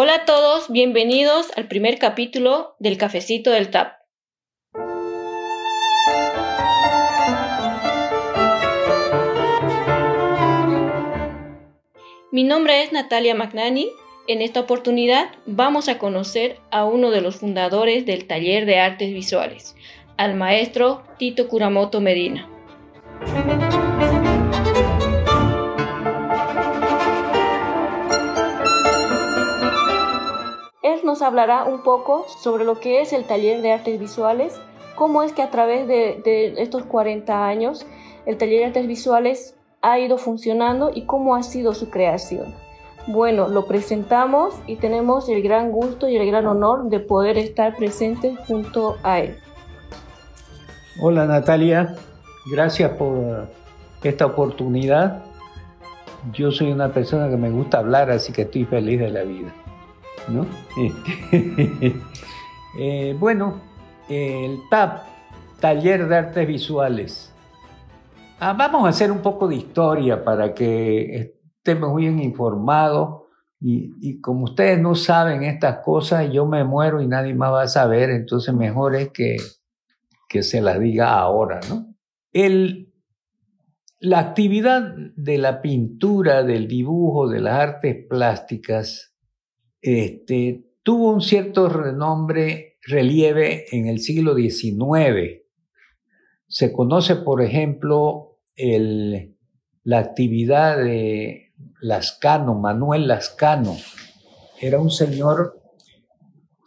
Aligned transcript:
Hola 0.00 0.14
a 0.14 0.24
todos, 0.26 0.70
bienvenidos 0.70 1.50
al 1.56 1.66
primer 1.66 1.98
capítulo 1.98 2.76
del 2.78 2.98
Cafecito 2.98 3.50
del 3.50 3.68
TAP. 3.68 3.94
Mi 12.30 12.44
nombre 12.44 12.84
es 12.84 12.92
Natalia 12.92 13.34
Magnani. 13.34 13.90
En 14.28 14.40
esta 14.40 14.60
oportunidad 14.60 15.32
vamos 15.46 15.88
a 15.88 15.98
conocer 15.98 16.60
a 16.70 16.84
uno 16.84 17.10
de 17.10 17.20
los 17.20 17.34
fundadores 17.34 18.06
del 18.06 18.28
taller 18.28 18.66
de 18.66 18.78
artes 18.78 19.12
visuales, 19.12 19.74
al 20.16 20.36
maestro 20.36 21.02
Tito 21.18 21.48
Kuramoto 21.48 22.00
Medina. 22.00 22.48
Nos 31.08 31.22
hablará 31.22 31.64
un 31.64 31.82
poco 31.82 32.26
sobre 32.28 32.66
lo 32.66 32.80
que 32.80 33.00
es 33.00 33.14
el 33.14 33.24
taller 33.24 33.62
de 33.62 33.72
artes 33.72 33.98
visuales, 33.98 34.60
cómo 34.94 35.22
es 35.22 35.32
que 35.32 35.40
a 35.40 35.50
través 35.50 35.88
de, 35.88 36.54
estos 36.58 36.82
40 36.82 37.46
años 37.46 37.86
el 38.26 38.36
taller 38.36 38.58
de 38.58 38.66
artes 38.66 38.86
visuales 38.86 39.54
ha 39.80 39.98
ido 39.98 40.18
funcionando 40.18 40.90
y 40.94 41.06
cómo 41.06 41.34
ha 41.34 41.42
sido 41.42 41.72
su 41.72 41.88
creación. 41.88 42.54
Bueno, 43.06 43.48
lo 43.48 43.64
presentamos 43.64 44.54
y 44.66 44.76
tenemos 44.76 45.30
el 45.30 45.42
gran 45.42 45.72
gusto 45.72 46.10
y 46.10 46.16
el 46.16 46.26
gran 46.26 46.46
honor 46.46 46.90
de 46.90 47.00
poder 47.00 47.38
estar 47.38 47.74
presentes 47.74 48.38
junto 48.46 48.98
a 49.02 49.20
él. 49.20 49.38
Hola 51.00 51.24
Natalia, 51.24 51.96
gracias 52.52 52.90
por 52.90 53.48
esta 54.02 54.26
oportunidad. 54.26 55.22
Yo 56.34 56.50
soy 56.50 56.70
una 56.70 56.92
persona 56.92 57.30
que 57.30 57.38
me 57.38 57.48
gusta 57.48 57.78
hablar, 57.78 58.10
así 58.10 58.30
que 58.30 58.42
estoy 58.42 58.66
feliz 58.66 59.00
de 59.00 59.08
la 59.08 59.22
vida. 59.22 59.54
¿No? 60.30 60.46
Eh, 62.80 63.16
bueno, 63.18 63.60
el 64.08 64.60
TAP, 64.70 65.02
Taller 65.58 66.06
de 66.06 66.16
Artes 66.16 66.46
Visuales. 66.46 67.32
Ah, 68.38 68.52
vamos 68.52 68.84
a 68.84 68.90
hacer 68.90 69.10
un 69.10 69.18
poco 69.18 69.48
de 69.48 69.56
historia 69.56 70.22
para 70.22 70.54
que 70.54 71.34
estemos 71.58 71.96
bien 71.96 72.20
informados. 72.20 73.22
Y, 73.60 74.20
como 74.20 74.44
ustedes 74.44 74.80
no 74.80 74.94
saben 74.94 75.42
estas 75.42 75.78
cosas, 75.78 76.30
yo 76.30 76.46
me 76.46 76.62
muero 76.62 77.02
y 77.02 77.08
nadie 77.08 77.34
más 77.34 77.52
va 77.52 77.62
a 77.62 77.68
saber, 77.68 78.10
entonces 78.10 78.54
mejor 78.54 78.94
es 78.94 79.08
que, 79.08 79.38
que 80.28 80.44
se 80.44 80.60
las 80.60 80.78
diga 80.78 81.18
ahora, 81.18 81.58
¿no? 81.68 81.96
La 84.00 84.20
actividad 84.20 84.94
de 85.16 85.38
la 85.38 85.60
pintura, 85.60 86.44
del 86.44 86.68
dibujo, 86.68 87.28
de 87.28 87.40
las 87.40 87.54
artes 87.54 88.06
plásticas, 88.08 89.07
este, 89.88 90.64
tuvo 90.82 91.12
un 91.12 91.20
cierto 91.20 91.68
renombre, 91.68 92.78
relieve 92.82 93.66
en 93.72 93.86
el 93.86 94.00
siglo 94.00 94.34
XIX. 94.34 95.42
Se 96.46 96.72
conoce, 96.72 97.16
por 97.16 97.42
ejemplo, 97.42 98.38
la 98.56 99.98
actividad 99.98 100.78
de 100.78 101.52
Lascano, 101.80 102.54
Manuel 102.54 103.06
Lascano. 103.06 103.76
Era 104.60 104.80
un 104.80 104.90
señor 104.90 105.60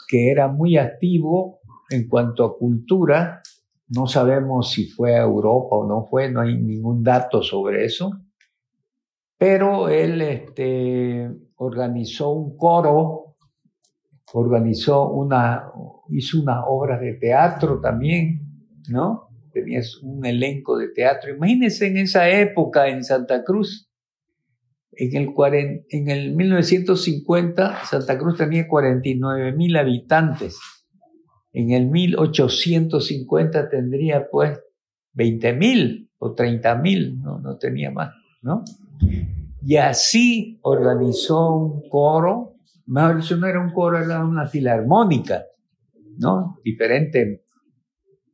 que 0.07 0.29
era 0.29 0.47
muy 0.47 0.77
activo 0.77 1.59
en 1.89 2.07
cuanto 2.07 2.45
a 2.45 2.57
cultura. 2.57 3.41
No 3.87 4.07
sabemos 4.07 4.71
si 4.71 4.85
fue 4.85 5.15
a 5.15 5.23
Europa 5.23 5.75
o 5.75 5.87
no 5.87 6.07
fue, 6.09 6.31
no 6.31 6.41
hay 6.41 6.57
ningún 6.57 7.03
dato 7.03 7.43
sobre 7.43 7.85
eso. 7.85 8.11
Pero 9.37 9.89
él 9.89 10.21
este, 10.21 11.29
organizó 11.63 12.31
un 12.31 12.57
coro, 12.57 13.35
organizó 14.33 15.09
una, 15.09 15.71
hizo 16.09 16.41
unas 16.41 16.63
obras 16.65 16.99
de 16.99 17.13
teatro 17.13 17.79
también, 17.79 18.41
¿no? 18.89 19.29
Tenía 19.53 19.81
un 20.01 20.25
elenco 20.25 20.75
de 20.77 20.87
teatro. 20.87 21.35
Imagínense 21.35 21.85
en 21.85 21.97
esa 21.97 22.27
época 22.29 22.87
en 22.87 23.03
Santa 23.03 23.43
Cruz, 23.43 23.91
en 24.93 25.15
el, 25.15 25.85
en 25.89 26.09
el 26.09 26.35
1950 26.35 27.85
Santa 27.85 28.17
Cruz 28.17 28.37
tenía 28.37 28.67
49 28.67 29.51
mil 29.53 29.77
habitantes. 29.77 30.59
En 31.53 31.71
el 31.71 31.87
1850 31.87 33.69
tendría 33.69 34.27
pues 34.31 34.59
20 35.13 35.53
mil 35.53 36.09
o 36.17 36.33
30 36.33 36.75
mil, 36.75 37.21
no, 37.21 37.39
no 37.39 37.57
tenía 37.57 37.91
más, 37.91 38.13
¿no? 38.41 38.63
Y 39.63 39.77
así 39.77 40.59
organizó 40.63 41.55
un 41.55 41.87
coro, 41.89 42.55
mejor 42.87 43.17
dicho, 43.17 43.37
no 43.37 43.47
era 43.47 43.59
un 43.59 43.71
coro, 43.71 43.99
era 43.99 44.25
una 44.25 44.47
filarmónica, 44.47 45.45
¿no? 46.17 46.57
Diferentes 46.63 47.41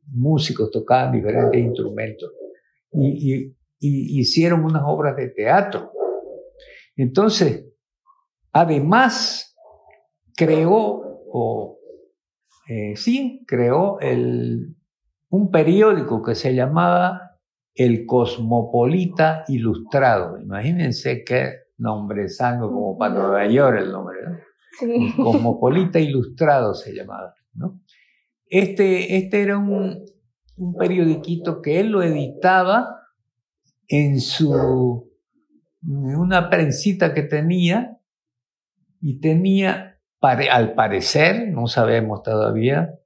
músicos 0.06 0.70
tocaban 0.70 1.12
diferentes 1.12 1.60
instrumentos. 1.60 2.30
Y, 2.92 3.54
hicieron 3.80 4.64
unas 4.64 4.82
obras 4.84 5.14
de 5.14 5.28
teatro. 5.28 5.92
Entonces, 6.96 7.64
además, 8.50 9.56
creó, 10.36 11.22
o 11.32 11.78
eh, 12.68 12.96
sí, 12.96 13.44
creó 13.46 14.00
el, 14.00 14.74
un 15.28 15.50
periódico 15.52 16.22
que 16.22 16.34
se 16.34 16.56
llamaba 16.56 17.27
el 17.78 18.06
Cosmopolita 18.06 19.44
Ilustrado. 19.46 20.40
Imagínense 20.40 21.22
qué 21.24 21.68
nombre 21.78 22.28
sango 22.28 22.72
como 22.72 22.98
para 22.98 23.14
Nueva 23.14 23.46
York 23.46 23.78
el 23.78 23.92
nombre, 23.92 24.16
¿no? 24.26 24.36
Sí. 24.80 25.14
Cosmopolita 25.16 26.00
Ilustrado 26.00 26.74
se 26.74 26.92
llamaba, 26.92 27.34
¿no? 27.54 27.80
Este, 28.46 29.16
este 29.16 29.42
era 29.42 29.58
un, 29.58 30.04
un 30.56 30.74
periodiquito 30.74 31.62
que 31.62 31.78
él 31.78 31.90
lo 31.90 32.02
editaba 32.02 33.02
en 33.86 34.20
su 34.20 35.08
una 35.80 36.50
prensita 36.50 37.14
que 37.14 37.22
tenía 37.22 38.00
y 39.00 39.20
tenía, 39.20 40.00
al 40.20 40.74
parecer, 40.74 41.48
no 41.52 41.68
sabemos 41.68 42.24
todavía, 42.24 42.98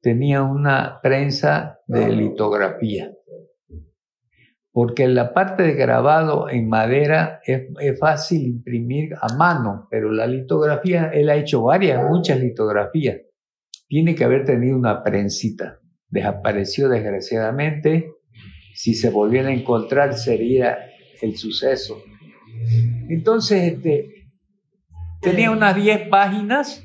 tenía 0.00 0.42
una 0.42 1.00
prensa 1.02 1.80
de 1.86 2.08
litografía 2.08 3.12
porque 4.78 5.08
la 5.08 5.34
parte 5.34 5.64
de 5.64 5.72
grabado 5.72 6.48
en 6.48 6.68
madera 6.68 7.40
es, 7.44 7.98
fácil 7.98 8.46
imprimir 8.46 9.12
a 9.20 9.34
mano, 9.34 9.88
pero 9.90 10.12
la 10.12 10.24
litografía, 10.24 11.10
él 11.12 11.30
ha 11.30 11.34
hecho 11.34 11.64
varias, 11.64 12.08
muchas 12.08 12.38
litografías. 12.38 13.22
Tiene 13.88 14.14
que 14.14 14.22
haber 14.22 14.44
tenido 14.44 14.76
una 14.76 15.02
prensita. 15.02 15.80
Desapareció 16.08 16.88
desgraciadamente. 16.88 18.12
Si 18.72 18.94
se 18.94 19.10
volviera 19.10 19.48
a 19.48 19.52
encontrar 19.52 20.14
sería 20.14 20.78
el 21.22 21.36
suceso. 21.36 22.00
Entonces, 23.08 23.72
este, 23.72 24.28
tenía 25.20 25.50
unas 25.50 25.74
10 25.74 26.06
páginas 26.08 26.84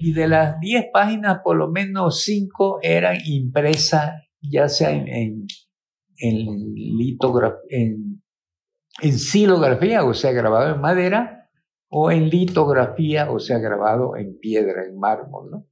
y 0.00 0.12
de 0.12 0.28
las 0.28 0.60
10 0.60 0.84
páginas 0.92 1.40
por 1.42 1.56
lo 1.56 1.68
menos 1.68 2.22
5 2.22 2.78
eran 2.80 3.16
impresas, 3.24 4.22
ya 4.40 4.68
sea 4.68 4.92
en 4.92 5.08
en, 5.08 5.46
en, 6.18 6.94
en 9.02 9.18
silografía, 9.18 10.04
o 10.04 10.14
sea, 10.14 10.32
grabado 10.32 10.74
en 10.74 10.80
madera, 10.80 11.50
o 11.88 12.10
en 12.10 12.28
litografía, 12.28 13.30
o 13.30 13.38
sea, 13.38 13.58
grabado 13.58 14.16
en 14.16 14.38
piedra, 14.38 14.84
en 14.84 14.98
mármol, 14.98 15.50
¿no? 15.50 15.66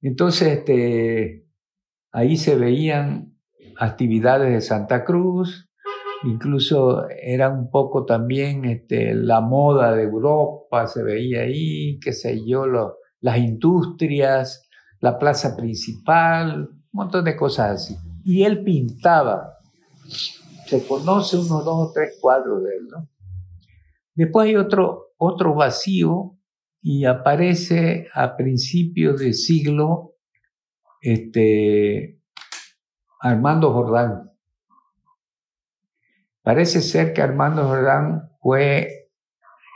Entonces, 0.00 0.58
este, 0.58 1.46
ahí 2.12 2.36
se 2.36 2.56
veían 2.56 3.36
actividades 3.78 4.52
de 4.52 4.60
Santa 4.60 5.04
Cruz, 5.04 5.70
incluso 6.24 7.08
era 7.08 7.48
un 7.48 7.70
poco 7.70 8.04
también 8.04 8.64
este, 8.64 9.14
la 9.14 9.40
moda 9.40 9.94
de 9.94 10.02
Europa, 10.02 10.86
se 10.86 11.02
veía 11.02 11.42
ahí, 11.42 11.98
qué 12.00 12.12
sé 12.12 12.40
yo, 12.46 12.66
las 13.20 13.38
industrias, 13.38 14.68
la 15.00 15.18
plaza 15.18 15.56
principal, 15.56 16.70
un 16.70 16.90
montón 16.92 17.24
de 17.24 17.36
cosas 17.36 17.70
así 17.70 18.09
y 18.30 18.44
él 18.44 18.62
pintaba. 18.62 19.58
Se 20.66 20.86
conoce 20.86 21.36
unos 21.36 21.64
dos 21.64 21.88
o 21.88 21.92
tres 21.92 22.16
cuadros 22.20 22.62
de 22.62 22.76
él, 22.76 22.86
¿no? 22.88 23.08
Después 24.14 24.46
hay 24.46 24.54
otro, 24.54 25.14
otro 25.16 25.52
vacío 25.52 26.38
y 26.80 27.06
aparece 27.06 28.06
a 28.14 28.36
principios 28.36 29.18
del 29.18 29.34
siglo 29.34 30.14
este, 31.00 32.20
Armando 33.20 33.72
Jordán. 33.72 34.30
Parece 36.42 36.82
ser 36.82 37.12
que 37.12 37.22
Armando 37.22 37.64
Jordán 37.64 38.30
fue, 38.40 39.10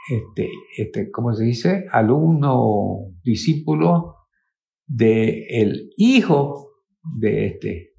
este, 0.09 0.49
este, 0.77 1.11
¿cómo 1.11 1.33
se 1.33 1.43
dice? 1.43 1.87
Alumno, 1.91 3.11
discípulo 3.21 4.15
del 4.87 5.43
el 5.49 5.89
hijo 5.97 6.71
de 7.19 7.47
este, 7.47 7.94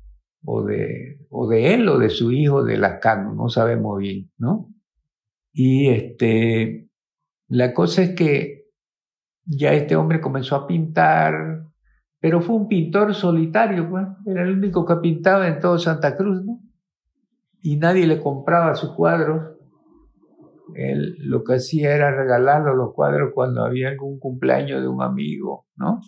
o 0.47 0.63
de, 0.63 1.19
o 1.29 1.49
de 1.49 1.75
él 1.75 1.89
o 1.89 1.99
de 1.99 2.09
su 2.09 2.31
hijo 2.31 2.65
de 2.65 2.79
Lascano, 2.79 3.35
no 3.35 3.49
sabemos 3.49 3.99
bien, 3.99 4.31
¿no? 4.39 4.73
Y 5.53 5.89
este, 5.89 6.89
la 7.49 7.75
cosa 7.75 8.03
es 8.03 8.11
que 8.15 8.67
ya 9.45 9.73
este 9.73 9.97
hombre 9.97 10.21
comenzó 10.21 10.55
a 10.55 10.67
pintar, 10.67 11.65
pero 12.21 12.41
fue 12.41 12.57
un 12.57 12.69
pintor 12.69 13.15
solitario, 13.15 13.91
pues. 13.91 14.07
era 14.25 14.45
el 14.45 14.57
único 14.57 14.87
que 14.87 14.97
pintaba 14.97 15.49
en 15.49 15.61
todo 15.61 15.79
Santa 15.79 16.17
Cruz, 16.17 16.45
¿no? 16.45 16.61
Y 17.61 17.77
nadie 17.77 18.07
le 18.07 18.21
compraba 18.21 18.77
sus 18.77 18.93
cuadros. 18.93 19.57
Él 20.75 21.17
lo 21.21 21.43
que 21.43 21.55
hacía 21.55 21.93
era 21.95 22.15
regalarlo 22.15 22.75
los 22.75 22.95
cuadros 22.95 23.33
cuando 23.35 23.65
había 23.65 23.89
algún 23.89 24.21
cumpleaños 24.21 24.81
de 24.81 24.89
un 24.89 25.03
amigo, 25.03 25.67
¿no? 25.75 26.01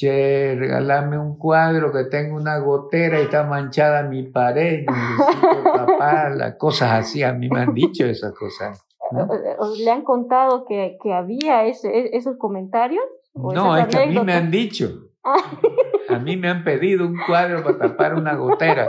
Che, 0.00 0.54
regalame 0.54 1.18
un 1.18 1.36
cuadro 1.36 1.92
que 1.92 2.04
tenga 2.04 2.34
una 2.34 2.56
gotera 2.56 3.20
y 3.20 3.24
está 3.24 3.44
manchada 3.44 4.02
mi 4.04 4.22
pared, 4.22 4.86
necesito 4.88 5.62
taparla, 5.74 6.56
cosas 6.56 6.92
así, 6.92 7.22
a 7.22 7.34
mí 7.34 7.50
me 7.50 7.60
han 7.60 7.74
dicho 7.74 8.06
esas 8.06 8.32
cosas. 8.32 8.82
¿Le 9.78 9.90
han 9.90 10.00
contado 10.00 10.64
que, 10.64 10.96
que 11.02 11.12
había 11.12 11.66
ese, 11.66 12.16
esos 12.16 12.38
comentarios? 12.38 13.04
No, 13.34 13.76
es 13.76 13.88
que 13.88 13.98
a 13.98 14.06
mí 14.06 14.18
me 14.20 14.32
han 14.32 14.50
dicho. 14.50 14.88
A 16.08 16.18
mí 16.18 16.34
me 16.38 16.48
han 16.48 16.64
pedido 16.64 17.06
un 17.06 17.18
cuadro 17.26 17.62
para 17.62 17.78
tapar 17.78 18.14
una 18.14 18.34
gotera, 18.36 18.86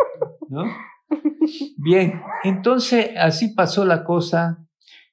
¿no? 0.47 0.63
Bien, 1.75 2.21
entonces 2.45 3.09
así 3.17 3.49
pasó 3.49 3.83
la 3.83 4.05
cosa 4.05 4.65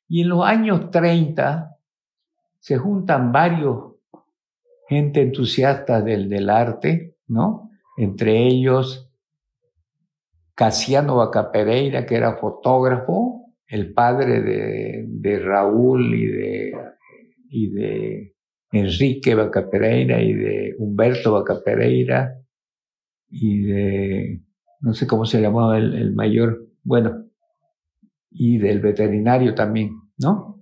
y 0.07 0.23
en 0.23 0.29
los 0.29 0.45
años 0.45 0.93
30 0.93 1.77
se 2.61 2.79
juntan 2.79 3.33
varios 3.33 3.98
gente 4.89 5.21
entusiasta 5.21 6.01
del, 6.03 6.29
del 6.29 6.51
arte, 6.51 7.17
¿no? 7.27 7.71
Entre 7.97 8.47
ellos 8.47 9.09
Casiano 10.55 11.17
Vaca 11.17 11.53
Pereira, 11.53 12.05
que 12.05 12.17
era 12.17 12.37
fotógrafo, 12.37 13.55
el 13.69 13.93
padre 13.93 14.41
de, 14.41 15.05
de 15.07 15.39
Raúl 15.39 16.15
y 16.15 16.27
de, 16.27 16.73
y 17.51 17.71
de 17.71 18.35
Enrique 18.73 19.35
Vaca 19.35 19.71
Pereira 19.71 20.21
y 20.21 20.33
de 20.33 20.75
Humberto 20.79 21.33
Vaca 21.33 21.63
Pereira 21.65 22.41
y 23.31 23.63
de, 23.63 24.43
no 24.81 24.95
sé 24.95 25.07
cómo 25.07 25.27
se 25.27 25.41
llamaba 25.41 25.79
el, 25.79 25.95
el 25.95 26.15
mayor, 26.15 26.67
bueno, 26.83 27.27
y 28.31 28.59
del 28.59 28.81
veterinario 28.81 29.55
también, 29.55 30.01
¿no? 30.17 30.61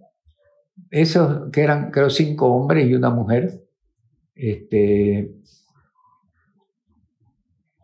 Esos 0.90 1.50
que 1.50 1.62
eran, 1.62 1.90
creo, 1.90 2.11
cinco 2.11 2.49
hombres 2.49 2.88
y 2.88 2.94
una 2.94 3.11
mujer, 3.11 3.65
este, 4.36 5.34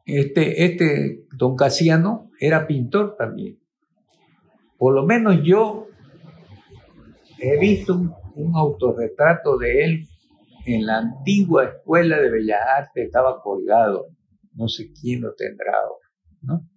este, 0.04 0.64
este 0.64 1.26
don 1.37 1.56
Casiano 1.56 2.31
era 2.38 2.66
pintor 2.66 3.16
también. 3.16 3.58
Por 4.76 4.94
lo 4.94 5.06
menos 5.06 5.43
yo 5.43 5.88
he 7.38 7.58
visto 7.58 7.94
un, 7.94 8.56
autorretrato 8.56 9.56
de 9.56 9.84
él 9.84 10.08
en 10.66 10.87
la 10.87 10.99
antigua 10.99 11.64
escuela 11.64 12.20
de 12.20 12.31
Bellas 12.31 12.60
Artes, 12.76 13.06
estaba 13.06 13.40
colgado, 13.40 14.06
no 14.54 14.69
sé 14.69 14.93
quién 14.93 15.22
lo 15.22 15.34
tendrá 15.34 15.72
¿no? 16.43 16.69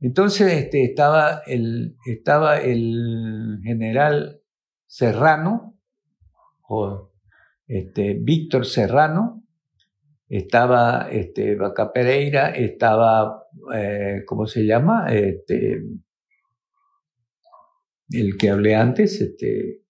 Entonces 0.00 0.52
este, 0.52 0.84
estaba, 0.84 1.42
el, 1.46 1.96
estaba 2.06 2.60
el 2.60 3.60
general 3.62 4.40
Serrano, 4.86 5.78
o 6.68 7.13
este, 7.66 8.14
Víctor 8.20 8.66
Serrano, 8.66 9.42
estaba 10.28 11.08
este, 11.10 11.54
Vaca 11.56 11.92
Pereira, 11.92 12.50
estaba, 12.50 13.44
eh, 13.74 14.22
¿cómo 14.26 14.46
se 14.46 14.64
llama? 14.64 15.06
Este, 15.12 15.82
el 18.10 18.36
que 18.36 18.50
hablé 18.50 18.74
antes, 18.74 19.20
este, 19.20 19.84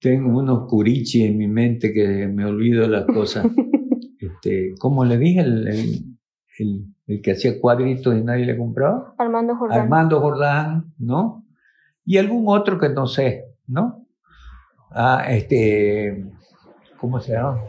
tengo 0.00 0.38
unos 0.38 0.68
curichi 0.68 1.24
en 1.24 1.36
mi 1.36 1.48
mente 1.48 1.92
que 1.92 2.28
me 2.28 2.44
olvido 2.44 2.88
las 2.88 3.06
cosas. 3.06 3.46
Este, 4.20 4.74
¿Cómo 4.80 5.04
le 5.04 5.16
dije? 5.16 5.40
El, 5.40 5.68
el, 6.58 6.94
el, 7.06 7.22
que 7.22 7.30
hacía 7.30 7.60
cuadritos 7.60 8.16
y 8.16 8.22
nadie 8.22 8.44
le 8.44 8.58
compraba. 8.58 9.14
Armando 9.16 9.54
Jordán. 9.54 9.80
Armando 9.80 10.20
Jordán, 10.20 10.94
¿no? 10.98 11.46
Y 12.04 12.18
algún 12.18 12.44
otro 12.48 12.80
que 12.80 12.88
no 12.88 13.06
sé, 13.06 13.44
¿no? 13.68 13.97
A 14.90 15.32
este, 15.32 16.24
¿cómo 16.98 17.20
se 17.20 17.32
llama? 17.32 17.60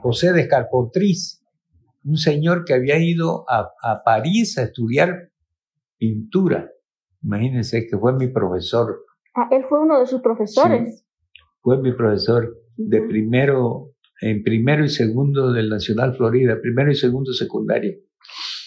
José 0.00 0.32
de 0.32 0.42
Escarpotriz, 0.42 1.44
un 2.04 2.16
señor 2.16 2.64
que 2.64 2.74
había 2.74 2.98
ido 2.98 3.44
a, 3.48 3.70
a, 3.82 4.02
París 4.04 4.56
a 4.58 4.64
estudiar 4.64 5.30
pintura. 5.98 6.70
Imagínense 7.22 7.86
que 7.86 7.98
fue 7.98 8.12
mi 8.14 8.28
profesor. 8.28 9.04
Ah, 9.34 9.48
él 9.50 9.64
fue 9.68 9.80
uno 9.80 9.98
de 9.98 10.06
sus 10.06 10.20
profesores. 10.20 11.04
fue 11.60 11.78
mi 11.82 11.92
profesor 11.92 12.56
de 12.76 13.02
primero, 13.02 13.92
en 14.20 14.42
primero 14.42 14.84
y 14.84 14.88
segundo 14.88 15.52
del 15.52 15.68
Nacional 15.68 16.16
Florida, 16.16 16.58
primero 16.60 16.90
y 16.90 16.94
segundo 16.94 17.32
secundario. 17.32 17.94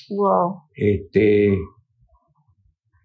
Wow. 0.10 0.64
Este, 0.76 1.58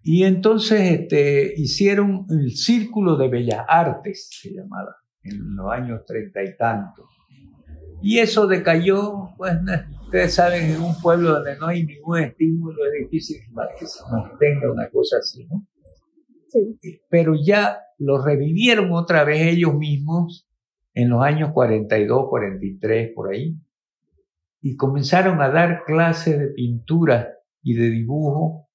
y 0.09 0.23
entonces 0.23 1.01
este, 1.01 1.53
hicieron 1.57 2.27
el 2.29 2.55
Círculo 2.55 3.17
de 3.17 3.27
Bellas 3.27 3.65
Artes, 3.67 4.29
se 4.31 4.53
llamaba, 4.53 4.95
en 5.21 5.53
los 5.53 5.69
años 5.69 6.05
treinta 6.05 6.41
y 6.41 6.55
tanto. 6.55 7.03
Y 8.01 8.19
eso 8.19 8.47
decayó, 8.47 9.31
pues 9.35 9.57
ustedes 10.05 10.33
saben, 10.33 10.71
en 10.71 10.81
un 10.81 10.97
pueblo 11.01 11.33
donde 11.33 11.57
no 11.57 11.67
hay 11.67 11.85
ningún 11.85 12.19
estímulo 12.19 12.77
es 12.85 13.03
difícil 13.03 13.39
que 13.77 13.85
se 13.85 13.99
mantenga 14.09 14.71
una 14.71 14.89
cosa 14.89 15.17
así, 15.17 15.45
¿no? 15.45 15.67
Sí. 16.47 17.01
Pero 17.09 17.33
ya 17.35 17.77
lo 17.97 18.23
revivieron 18.23 18.93
otra 18.93 19.25
vez 19.25 19.55
ellos 19.55 19.75
mismos 19.75 20.47
en 20.93 21.09
los 21.09 21.21
años 21.21 21.51
42, 21.51 22.29
43, 22.29 23.11
por 23.13 23.33
ahí, 23.33 23.57
y 24.61 24.77
comenzaron 24.77 25.41
a 25.41 25.49
dar 25.49 25.83
clases 25.85 26.39
de 26.39 26.47
pintura 26.47 27.33
y 27.61 27.73
de 27.73 27.89
dibujo 27.89 28.66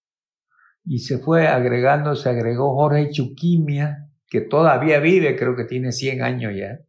y 0.85 0.99
se 0.99 1.19
fue 1.19 1.47
agregando, 1.47 2.15
se 2.15 2.29
agregó 2.29 2.75
Jorge 2.75 3.11
Chuquimia, 3.11 4.09
que 4.29 4.41
todavía 4.41 4.99
vive, 5.01 5.37
creo 5.37 5.55
que 5.57 5.65
tiene 5.65 5.93
100 5.93 6.23
años 6.23 6.53
ya. 6.57 6.81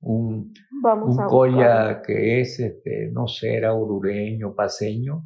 Un, 0.00 0.52
un 0.82 1.16
colla 1.26 2.02
que 2.02 2.40
es, 2.40 2.60
este, 2.60 3.10
no 3.12 3.26
sé, 3.26 3.56
era 3.56 3.74
orureño, 3.74 4.54
paseño, 4.54 5.24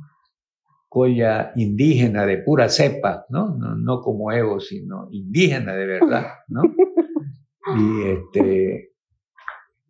colla 0.89 1.53
indígena 1.57 2.25
de 2.25 2.39
pura 2.39 2.69
cepa, 2.69 3.27
¿no? 3.29 3.55
No, 3.57 3.75
no 3.77 4.01
como 4.01 4.33
Evo, 4.33 4.61
sino 4.61 5.09
indígena 5.11 5.75
de 5.75 5.87
verdad, 5.87 6.27
¿no? 6.49 6.63
y 7.77 8.03
este, 8.09 8.93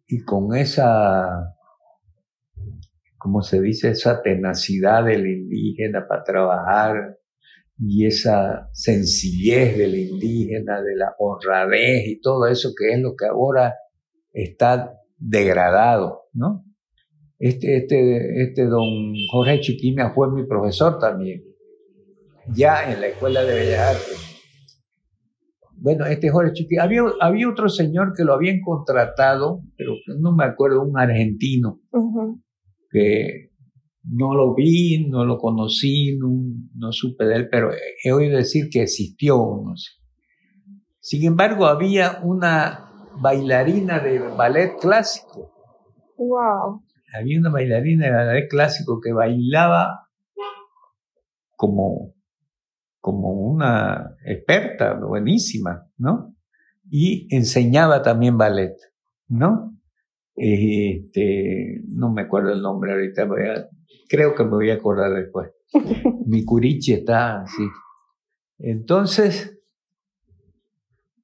y 0.06 0.24
con 0.24 0.54
esa, 0.56 1.54
¿cómo 3.18 3.42
se 3.42 3.60
dice? 3.60 3.90
Esa 3.90 4.20
tenacidad 4.20 5.04
del 5.04 5.26
indígena 5.26 6.06
para 6.08 6.24
trabajar, 6.24 7.18
y 7.78 8.06
esa 8.06 8.68
sencillez 8.72 9.76
del 9.76 9.94
indígena, 9.94 10.82
de 10.82 10.96
la 10.96 11.14
honradez 11.18 12.06
y 12.06 12.20
todo 12.20 12.46
eso 12.46 12.72
que 12.76 12.94
es 12.94 13.00
lo 13.00 13.14
que 13.16 13.26
ahora 13.26 13.74
está 14.32 14.94
degradado, 15.16 16.22
¿no? 16.32 16.64
Este, 17.38 17.78
este, 17.78 18.42
este 18.42 18.66
don 18.66 19.14
Jorge 19.30 19.60
Chiquimia 19.60 20.12
fue 20.14 20.30
mi 20.30 20.46
profesor 20.46 20.98
también, 20.98 21.42
ya 22.54 22.92
en 22.92 23.00
la 23.00 23.08
Escuela 23.08 23.42
de 23.42 23.54
Bellas 23.54 23.96
Artes. 23.96 24.32
Bueno, 25.74 26.06
este 26.06 26.30
Jorge 26.30 26.52
Chiquimia, 26.52 26.84
había, 26.84 27.02
había 27.20 27.48
otro 27.48 27.68
señor 27.68 28.12
que 28.16 28.22
lo 28.22 28.34
habían 28.34 28.60
contratado, 28.60 29.62
pero 29.76 29.94
no 30.20 30.36
me 30.36 30.44
acuerdo, 30.44 30.82
un 30.82 30.96
argentino, 30.96 31.80
que 32.90 33.51
no 34.04 34.34
lo 34.34 34.54
vi, 34.54 35.06
no 35.08 35.24
lo 35.24 35.38
conocí, 35.38 36.18
no, 36.18 36.92
supe 36.92 37.24
de 37.24 37.36
él, 37.36 37.48
pero 37.50 37.70
he 38.02 38.12
oído 38.12 38.36
decir 38.36 38.68
que 38.70 38.82
existió. 38.82 39.36
Sin 41.00 41.24
embargo, 41.24 41.66
había 41.66 42.20
una 42.22 43.10
bailarina 43.20 44.00
de 44.00 44.18
ballet 44.18 44.76
clásico. 44.80 45.52
Wow. 46.16 46.82
Había 47.14 47.38
una 47.38 47.50
bailarina 47.50 48.06
de 48.06 48.12
ballet 48.12 48.48
clásico 48.48 49.00
que 49.00 49.12
bailaba 49.12 50.08
como, 51.56 52.14
como 53.00 53.32
una 53.32 54.16
experta, 54.24 54.94
buenísima, 54.94 55.86
¿no? 55.96 56.34
Y 56.90 57.32
enseñaba 57.34 58.02
también 58.02 58.36
ballet, 58.36 58.74
¿no? 59.28 59.78
Este, 60.34 61.82
no 61.88 62.12
me 62.12 62.22
acuerdo 62.22 62.52
el 62.52 62.62
nombre 62.62 62.92
ahorita, 62.92 63.26
voy 63.26 63.42
a 63.42 63.68
Creo 64.08 64.34
que 64.34 64.44
me 64.44 64.50
voy 64.50 64.70
a 64.70 64.74
acordar 64.74 65.12
después. 65.12 65.50
Mi 66.26 66.44
curichi 66.44 66.92
está 66.92 67.42
así. 67.42 67.66
Entonces, 68.58 69.58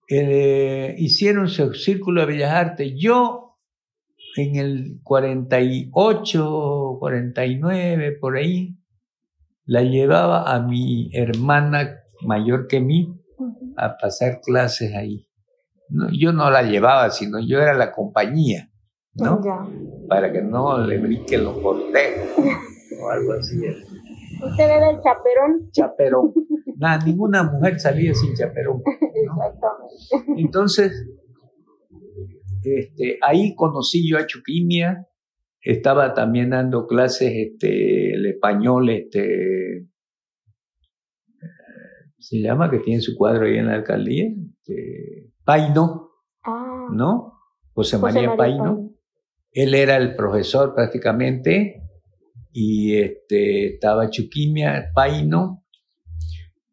eh, 0.08 0.94
hicieron 0.98 1.48
su 1.48 1.74
círculo 1.74 2.22
de 2.22 2.26
Bellas 2.26 2.52
Artes. 2.52 2.92
Yo, 2.96 3.58
en 4.36 4.56
el 4.56 5.00
48, 5.02 6.96
49, 6.98 8.12
por 8.12 8.36
ahí, 8.36 8.78
la 9.64 9.82
llevaba 9.82 10.54
a 10.54 10.60
mi 10.60 11.10
hermana 11.12 12.00
mayor 12.22 12.66
que 12.68 12.80
mí 12.80 13.14
a 13.76 13.98
pasar 13.98 14.40
clases 14.40 14.94
ahí. 14.94 15.28
yo 16.12 16.32
no 16.32 16.50
la 16.50 16.62
llevaba, 16.62 17.10
sino 17.10 17.38
yo 17.38 17.60
era 17.60 17.74
la 17.74 17.92
compañía, 17.92 18.67
¿no? 19.18 19.40
Para 20.08 20.32
que 20.32 20.42
no 20.42 20.78
le 20.86 20.98
brinquen 20.98 21.44
los 21.44 21.58
cortejos 21.58 22.44
o 23.00 23.10
algo 23.10 23.32
así. 23.32 23.58
¿Usted 23.58 24.64
era 24.64 24.90
el 24.90 25.00
chaperón? 25.00 25.70
Chaperón. 25.72 26.32
Nada, 26.76 27.04
ninguna 27.04 27.42
mujer 27.42 27.80
salía 27.80 28.14
sin 28.14 28.34
chaperón. 28.34 28.82
Entonces, 30.36 31.08
este, 32.62 33.18
ahí 33.22 33.54
conocí 33.54 34.08
yo 34.08 34.18
a 34.18 34.26
Chuquimia, 34.26 35.08
estaba 35.60 36.14
también 36.14 36.50
dando 36.50 36.86
clases 36.86 37.32
este, 37.34 38.14
el 38.14 38.26
español, 38.26 38.90
este, 38.90 39.88
se 42.18 42.40
llama, 42.40 42.70
que 42.70 42.78
tiene 42.78 43.00
su 43.00 43.16
cuadro 43.16 43.46
ahí 43.46 43.58
en 43.58 43.66
la 43.66 43.74
alcaldía, 43.74 44.26
este, 44.26 45.32
Paino, 45.44 46.10
ah. 46.44 46.88
¿no? 46.92 47.32
José, 47.72 47.98
María, 47.98 48.36
Paino. 48.36 48.90
Él 49.52 49.74
era 49.74 49.96
el 49.96 50.14
profesor 50.14 50.74
prácticamente 50.74 51.82
y 52.52 52.96
este, 52.96 53.74
estaba 53.74 54.10
Chuquimia, 54.10 54.90
Paino, 54.94 55.64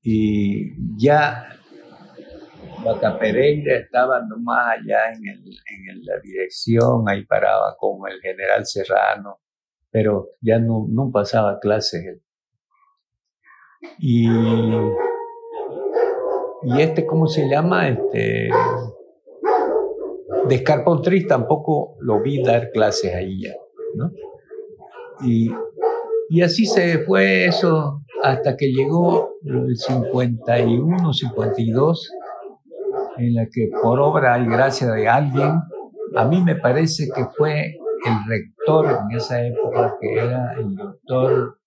y 0.01 0.73
ya 0.97 1.49
Vaca 2.83 3.17
Pereira 3.17 3.77
estaba 3.77 4.21
nomás 4.21 4.77
allá 4.77 5.11
en, 5.11 5.25
en, 5.25 6.05
la 6.05 6.19
dirección, 6.19 7.09
ahí 7.09 7.25
paraba 7.25 7.75
con 7.77 8.07
el 8.11 8.21
general 8.21 8.65
Serrano, 8.65 9.39
pero 9.89 10.29
ya 10.41 10.59
no, 10.59 10.85
no 10.87 11.11
pasaba 11.11 11.59
clases. 11.59 12.21
Y, 13.97 14.27
y 14.27 14.31
este, 16.81 17.05
¿cómo 17.05 17.27
se 17.27 17.49
llama? 17.49 17.89
Este, 17.89 18.49
Descarpontris 20.47 21.27
tampoco 21.27 21.97
lo 21.99 22.21
vi 22.21 22.43
dar 22.43 22.71
clases 22.71 23.13
ahí 23.13 23.41
ya, 23.41 23.53
¿no? 23.95 24.11
Y, 25.21 25.49
y 26.29 26.41
así 26.41 26.65
se 26.65 26.99
fue 26.99 27.45
eso 27.45 28.01
hasta 28.21 28.55
que 28.57 28.67
llegó 28.67 29.35
el 29.43 29.75
51, 29.75 31.13
52, 31.13 32.11
en 33.17 33.35
la 33.35 33.45
que 33.51 33.69
por 33.81 33.99
obra 33.99 34.39
y 34.39 34.45
gracia 34.45 34.91
de 34.91 35.07
alguien, 35.07 35.59
a 36.15 36.25
mí 36.25 36.41
me 36.41 36.55
parece 36.55 37.07
que 37.13 37.25
fue 37.37 37.75
el 38.05 38.27
rector 38.27 38.87
en 38.87 39.17
esa 39.17 39.43
época, 39.45 39.95
que 39.99 40.13
era 40.13 40.53
el 40.57 40.75
doctor, 40.75 41.59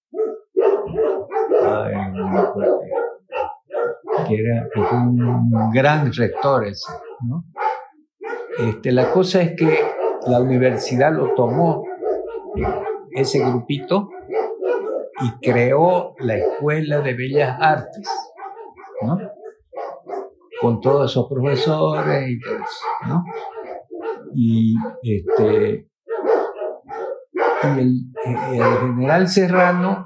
que 4.27 4.35
era 4.35 4.69
un 4.77 5.71
gran 5.73 6.13
rector 6.13 6.67
ese, 6.67 6.93
¿no? 7.29 7.45
Este, 8.59 8.91
la 8.91 9.13
cosa 9.13 9.41
es 9.41 9.55
que 9.57 9.85
la 10.27 10.41
universidad 10.41 11.13
lo 11.13 11.33
tomó, 11.35 11.85
ese 13.13 13.39
grupito, 13.39 14.11
y 15.21 15.47
creó 15.49 16.15
la 16.19 16.37
Escuela 16.37 17.01
de 17.01 17.15
Bellas 17.15 17.57
Artes, 17.61 18.09
¿no? 19.03 19.17
Con 20.61 20.81
todos 20.81 21.11
esos 21.11 21.29
profesores 21.29 22.31
y 22.31 22.41
todo 22.41 22.57
eso, 22.57 22.87
¿no? 23.07 23.25
Y, 24.35 24.75
este, 25.03 25.89
el, 27.63 28.13
general 28.81 29.29
Serrano 29.29 30.05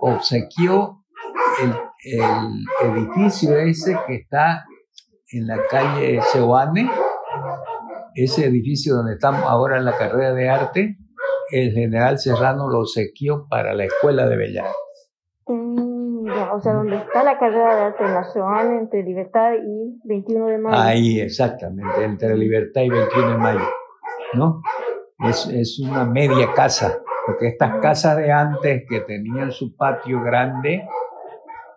obsequió 0.00 1.04
el 1.62 2.64
edificio 2.82 3.56
ese 3.58 3.96
que 4.06 4.16
está 4.16 4.64
en 5.34 5.46
la 5.46 5.58
calle 5.68 6.20
Seoane, 6.22 6.88
ese 8.14 8.46
edificio 8.46 8.94
donde 8.94 9.14
estamos 9.14 9.42
ahora 9.42 9.78
en 9.78 9.84
la 9.84 9.96
carrera 9.96 10.32
de 10.32 10.48
arte, 10.48 10.98
el 11.50 11.72
general 11.72 12.18
Serrano 12.18 12.68
lo 12.68 12.84
sequió 12.84 13.46
para 13.48 13.74
la 13.74 13.84
Escuela 13.84 14.26
de 14.28 14.36
Bellas 14.36 14.66
mm, 15.46 16.28
o 16.52 16.60
sea, 16.60 16.74
donde 16.74 16.96
está 16.96 17.24
la 17.24 17.38
carrera 17.38 17.74
de 17.74 17.82
arte 17.82 18.04
en 18.04 18.14
la 18.14 18.24
Seoane, 18.24 18.78
entre 18.78 19.02
Libertad 19.02 19.52
y 19.54 20.00
21 20.04 20.46
de 20.46 20.58
mayo. 20.58 20.76
Ahí, 20.78 21.20
exactamente, 21.20 22.04
entre 22.04 22.36
Libertad 22.36 22.82
y 22.82 22.90
21 22.90 23.30
de 23.30 23.38
mayo, 23.38 23.68
¿no? 24.34 24.62
Es, 25.28 25.46
es 25.48 25.80
una 25.80 26.04
media 26.04 26.52
casa, 26.54 26.98
porque 27.26 27.48
estas 27.48 27.80
casas 27.80 28.16
de 28.18 28.30
antes 28.30 28.84
que 28.88 29.00
tenían 29.00 29.50
su 29.50 29.76
patio 29.76 30.22
grande, 30.22 30.86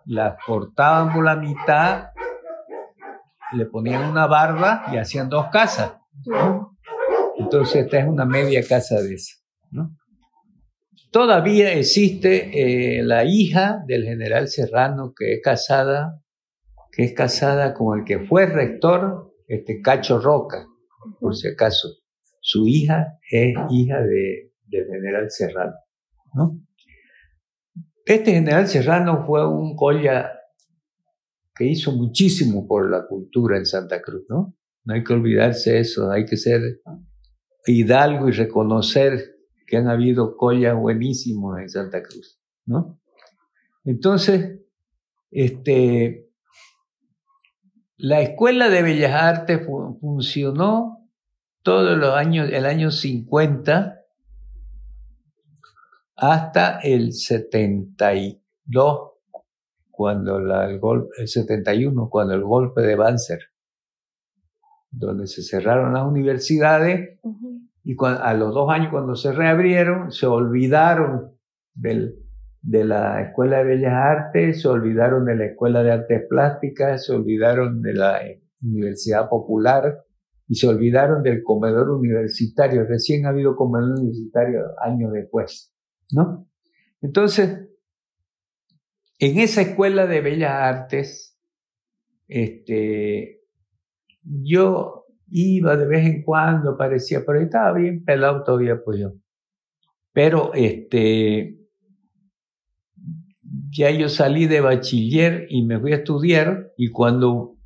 las 0.06 0.36
cortaban 0.44 1.12
por 1.12 1.24
la 1.24 1.36
mitad 1.36 2.10
le 3.52 3.66
ponían 3.66 4.10
una 4.10 4.26
barba 4.26 4.84
y 4.92 4.96
hacían 4.96 5.28
dos 5.28 5.46
casas. 5.50 5.94
Entonces 7.38 7.84
esta 7.84 7.98
es 7.98 8.06
una 8.06 8.24
media 8.24 8.62
casa 8.66 9.00
de 9.00 9.14
esa. 9.14 9.36
Todavía 11.10 11.72
existe 11.72 12.98
eh, 12.98 13.02
la 13.02 13.24
hija 13.24 13.82
del 13.86 14.04
general 14.04 14.48
Serrano 14.48 15.14
que 15.16 15.34
es 15.34 15.40
casada, 15.42 16.22
que 16.92 17.04
es 17.04 17.14
casada 17.14 17.72
con 17.72 17.98
el 17.98 18.04
que 18.04 18.20
fue 18.20 18.46
rector, 18.46 19.32
este 19.46 19.80
Cacho 19.80 20.18
Roca, 20.18 20.66
por 21.18 21.34
si 21.34 21.48
acaso. 21.48 21.88
Su 22.40 22.66
hija 22.66 23.18
es 23.30 23.54
hija 23.70 24.00
de, 24.02 24.52
del 24.66 24.86
general 24.86 25.30
Serrano. 25.30 25.74
Este 28.04 28.32
general 28.32 28.68
Serrano 28.68 29.24
fue 29.26 29.48
un 29.48 29.76
colla 29.76 30.37
que 31.58 31.66
hizo 31.66 31.90
muchísimo 31.92 32.68
por 32.68 32.88
la 32.88 33.06
cultura 33.06 33.58
en 33.58 33.66
Santa 33.66 34.00
Cruz, 34.00 34.24
¿no? 34.28 34.56
No 34.84 34.94
hay 34.94 35.02
que 35.02 35.12
olvidarse 35.12 35.80
eso, 35.80 36.10
hay 36.10 36.24
que 36.24 36.36
ser 36.36 36.80
hidalgo 37.66 38.28
y 38.28 38.32
reconocer 38.32 39.36
que 39.66 39.76
han 39.76 39.88
habido 39.88 40.36
collas 40.36 40.76
buenísimos 40.76 41.58
en 41.58 41.68
Santa 41.68 42.00
Cruz, 42.02 42.40
¿no? 42.64 43.00
Entonces, 43.84 44.60
este, 45.32 46.30
la 47.96 48.20
Escuela 48.20 48.70
de 48.70 48.82
Bellas 48.82 49.12
Artes 49.12 49.60
funcionó 50.00 51.10
todos 51.62 51.98
los 51.98 52.14
años, 52.14 52.48
el 52.52 52.64
año 52.66 52.92
50 52.92 53.96
hasta 56.14 56.78
el 56.80 57.12
72 57.12 59.07
cuando 59.98 60.36
el, 60.36 60.78
golpe, 60.78 61.08
el 61.18 61.26
71, 61.26 62.08
cuando 62.08 62.32
el 62.32 62.44
golpe 62.44 62.82
de 62.82 62.94
Banzer, 62.94 63.40
donde 64.92 65.26
se 65.26 65.42
cerraron 65.42 65.92
las 65.92 66.06
universidades 66.06 67.18
y 67.82 67.96
a 68.00 68.32
los 68.34 68.54
dos 68.54 68.70
años 68.70 68.92
cuando 68.92 69.16
se 69.16 69.32
reabrieron, 69.32 70.12
se 70.12 70.26
olvidaron 70.26 71.32
del, 71.74 72.14
de 72.62 72.84
la 72.84 73.22
Escuela 73.22 73.58
de 73.58 73.64
Bellas 73.64 73.92
Artes, 73.92 74.62
se 74.62 74.68
olvidaron 74.68 75.24
de 75.24 75.34
la 75.34 75.46
Escuela 75.46 75.82
de 75.82 75.90
Artes 75.90 76.22
Plásticas, 76.30 77.04
se 77.04 77.14
olvidaron 77.14 77.82
de 77.82 77.94
la 77.94 78.20
Universidad 78.62 79.28
Popular 79.28 80.04
y 80.46 80.54
se 80.54 80.68
olvidaron 80.68 81.24
del 81.24 81.42
comedor 81.42 81.90
universitario. 81.90 82.84
Recién 82.84 83.26
ha 83.26 83.30
habido 83.30 83.56
comedor 83.56 83.98
universitario 83.98 84.60
años 84.80 85.10
después, 85.12 85.74
¿no? 86.12 86.48
Entonces, 87.02 87.68
en 89.18 89.38
esa 89.38 89.62
escuela 89.62 90.06
de 90.06 90.20
bellas 90.20 90.52
artes, 90.52 91.38
este, 92.28 93.40
yo 94.22 95.06
iba 95.30 95.76
de 95.76 95.86
vez 95.86 96.06
en 96.06 96.22
cuando, 96.22 96.76
parecía, 96.76 97.24
pero 97.26 97.40
estaba 97.40 97.72
bien 97.72 98.04
pelado 98.04 98.44
todavía, 98.44 98.82
pues 98.84 99.00
yo. 99.00 99.12
Pero, 100.12 100.52
este, 100.54 101.58
ya 103.70 103.90
yo 103.90 104.08
salí 104.08 104.46
de 104.46 104.60
bachiller 104.60 105.46
y 105.48 105.64
me 105.64 105.78
fui 105.78 105.92
a 105.92 105.96
estudiar 105.96 106.72
y 106.76 106.90
cuando 106.90 107.56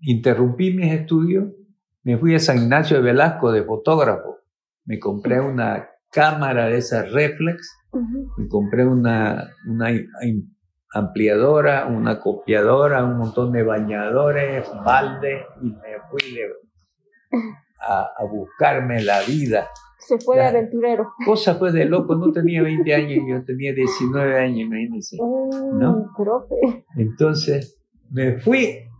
interrumpí 0.00 0.72
mis 0.72 0.92
estudios, 0.92 1.50
me 2.02 2.18
fui 2.18 2.34
a 2.34 2.38
San 2.38 2.58
Ignacio 2.58 2.96
de 2.96 3.02
Velasco 3.02 3.52
de 3.52 3.64
fotógrafo. 3.64 4.38
Me 4.84 4.98
compré 4.98 5.40
una 5.40 5.88
cámara 6.10 6.66
de 6.66 6.78
esas 6.78 7.10
reflex 7.12 7.70
y 8.38 8.48
compré 8.48 8.86
una, 8.86 9.50
una 9.66 9.90
ampliadora, 10.92 11.86
una 11.86 12.20
copiadora, 12.20 13.04
un 13.04 13.18
montón 13.18 13.52
de 13.52 13.62
bañadores, 13.62 14.68
balde 14.84 15.46
y 15.62 15.66
me 15.66 16.00
fui 16.10 16.40
a, 17.80 18.24
buscarme 18.30 19.02
la 19.02 19.20
vida. 19.22 19.68
Se 19.98 20.18
fue 20.18 20.36
de 20.36 20.46
aventurero. 20.46 21.12
Cosa 21.24 21.54
fue 21.54 21.70
de 21.72 21.84
loco, 21.84 22.14
no 22.16 22.32
tenía 22.32 22.62
20 22.64 22.94
años, 22.94 23.24
yo 23.28 23.44
tenía 23.44 23.72
19 23.72 24.38
años, 24.38 24.60
imagínense. 24.60 25.16
¿no? 25.18 26.12
Profe. 26.16 26.84
Entonces 26.96 27.78
me 28.10 28.38
fui 28.38 28.91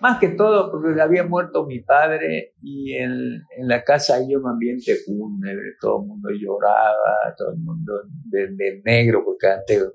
más 0.00 0.18
que 0.18 0.28
todo 0.28 0.70
porque 0.70 1.00
había 1.00 1.24
muerto 1.24 1.66
mi 1.66 1.80
padre 1.80 2.54
y 2.60 2.94
en, 2.94 3.42
en 3.56 3.68
la 3.68 3.82
casa 3.82 4.16
hay 4.16 4.34
un 4.34 4.46
ambiente 4.46 4.94
fúnebre, 5.04 5.74
todo 5.80 6.02
el 6.02 6.08
mundo 6.08 6.28
lloraba, 6.30 7.34
todo 7.36 7.52
el 7.52 7.58
mundo 7.58 7.92
de, 8.24 8.80
negro, 8.84 9.22
porque 9.24 9.48
antes 9.48 9.92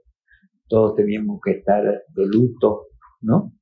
todos 0.67 0.95
teníamos 0.95 1.39
que 1.43 1.51
estar 1.51 1.83
de 1.83 2.25
luto, 2.25 2.87
¿no? 3.21 3.53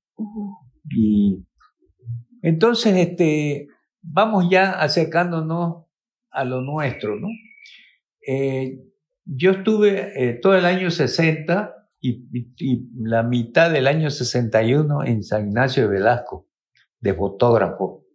Y 0.90 1.46
entonces, 2.42 2.96
este, 2.96 3.68
vamos 4.02 4.48
ya 4.50 4.72
acercándonos 4.72 5.86
a 6.32 6.44
lo 6.44 6.62
nuestro, 6.62 7.20
¿no? 7.20 7.28
Eh, 8.26 8.80
yo 9.26 9.52
estuve 9.52 10.12
eh, 10.16 10.34
todo 10.34 10.56
el 10.56 10.66
año 10.66 10.90
60 10.90 11.81
y, 12.02 12.28
y, 12.58 12.90
la 12.96 13.24
mitad 13.24 13.72
del 13.72 13.88
año 13.88 14.10
61 14.10 15.06
en 15.06 15.24
San 15.24 15.48
Ignacio 15.48 15.84
de 15.84 15.90
Velasco, 15.90 16.48
de 17.00 17.14
fotógrafo. 17.14 18.06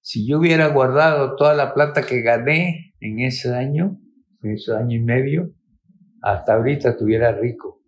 Si 0.00 0.28
yo 0.28 0.38
hubiera 0.38 0.68
guardado 0.68 1.36
toda 1.36 1.54
la 1.54 1.72
plata 1.74 2.02
que 2.02 2.20
gané 2.20 2.94
en 3.00 3.20
ese 3.20 3.54
año, 3.54 3.98
en 4.42 4.52
ese 4.52 4.74
año 4.74 4.96
y 4.96 5.02
medio, 5.02 5.52
hasta 6.22 6.54
ahorita 6.54 6.90
estuviera 6.90 7.32
rico, 7.32 7.82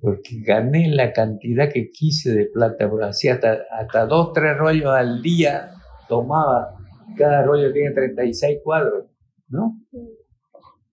porque 0.00 0.40
gané 0.40 0.88
la 0.88 1.12
cantidad 1.12 1.70
que 1.70 1.90
quise 1.90 2.32
de 2.32 2.46
plata, 2.46 2.88
porque 2.88 3.06
hacía 3.06 3.34
hasta, 3.34 3.58
hasta 3.70 4.06
dos, 4.06 4.32
tres 4.32 4.56
rollos 4.56 4.94
al 4.94 5.22
día 5.22 5.72
tomaba, 6.08 6.76
cada 7.16 7.42
rollo 7.42 7.72
tiene 7.72 7.90
36 7.92 8.58
cuadros, 8.62 9.06
¿no? 9.48 9.78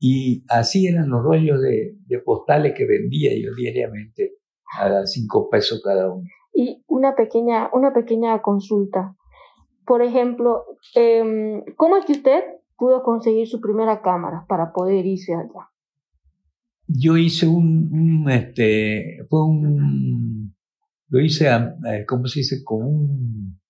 Y 0.06 0.44
así 0.50 0.86
eran 0.88 1.10
los 1.10 1.24
rollos 1.24 1.62
de, 1.62 1.96
postales 2.26 2.74
que 2.76 2.86
vendía 2.86 3.32
yo 3.42 3.56
diariamente 3.56 4.34
a 4.78 5.06
cinco 5.06 5.50
pesos 5.50 5.82
cada 5.82 6.12
uno. 6.12 6.28
Y 6.54 6.84
una 6.88 7.16
pequeña, 7.16 7.70
una 7.72 7.94
pequeña 7.94 8.42
consulta. 8.42 9.16
Por 9.86 10.02
ejemplo, 10.02 10.66
em, 10.94 11.64
¿cómo 11.78 11.96
es 11.96 12.04
que 12.04 12.12
usted 12.12 12.44
pudo 12.76 13.02
conseguir 13.02 13.48
su 13.48 13.62
primera 13.62 14.02
cámara 14.02 14.46
para 14.50 14.74
poder 14.74 15.06
irse 15.06 15.36
allá? 15.36 15.70
Yo 16.86 17.16
hice 17.16 17.48
un, 17.48 18.30
este, 18.30 19.26
fue 19.30 19.46
un, 19.46 20.54
lo 21.08 21.22
hice, 21.22 21.48
eh, 21.48 22.06
¿cómo 22.06 22.28
se 22.28 22.42
dice? 22.42 22.62
Con 22.62 22.84
un, 22.84 23.62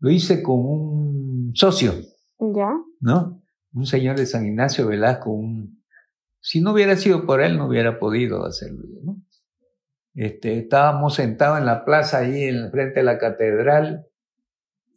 lo 0.00 0.10
hice 0.10 0.42
con 0.42 0.58
un 0.58 1.52
socio. 1.54 1.92
¿Ya? 2.40 2.72
¿No? 2.98 3.43
Un 3.74 3.86
señor 3.86 4.16
de 4.16 4.26
San 4.26 4.46
Ignacio 4.46 4.86
Velasco, 4.86 5.30
un, 5.30 5.82
si 6.40 6.60
no 6.60 6.72
hubiera 6.72 6.96
sido 6.96 7.26
por 7.26 7.42
él, 7.42 7.58
no 7.58 7.66
hubiera 7.66 7.98
podido 7.98 8.44
hacerlo. 8.46 8.84
¿no? 9.02 9.22
Este, 10.14 10.58
estábamos 10.58 11.14
sentados 11.14 11.58
en 11.58 11.66
la 11.66 11.84
plaza 11.84 12.18
ahí 12.18 12.44
en 12.44 12.70
frente 12.70 13.00
de 13.00 13.04
la 13.04 13.18
catedral 13.18 14.06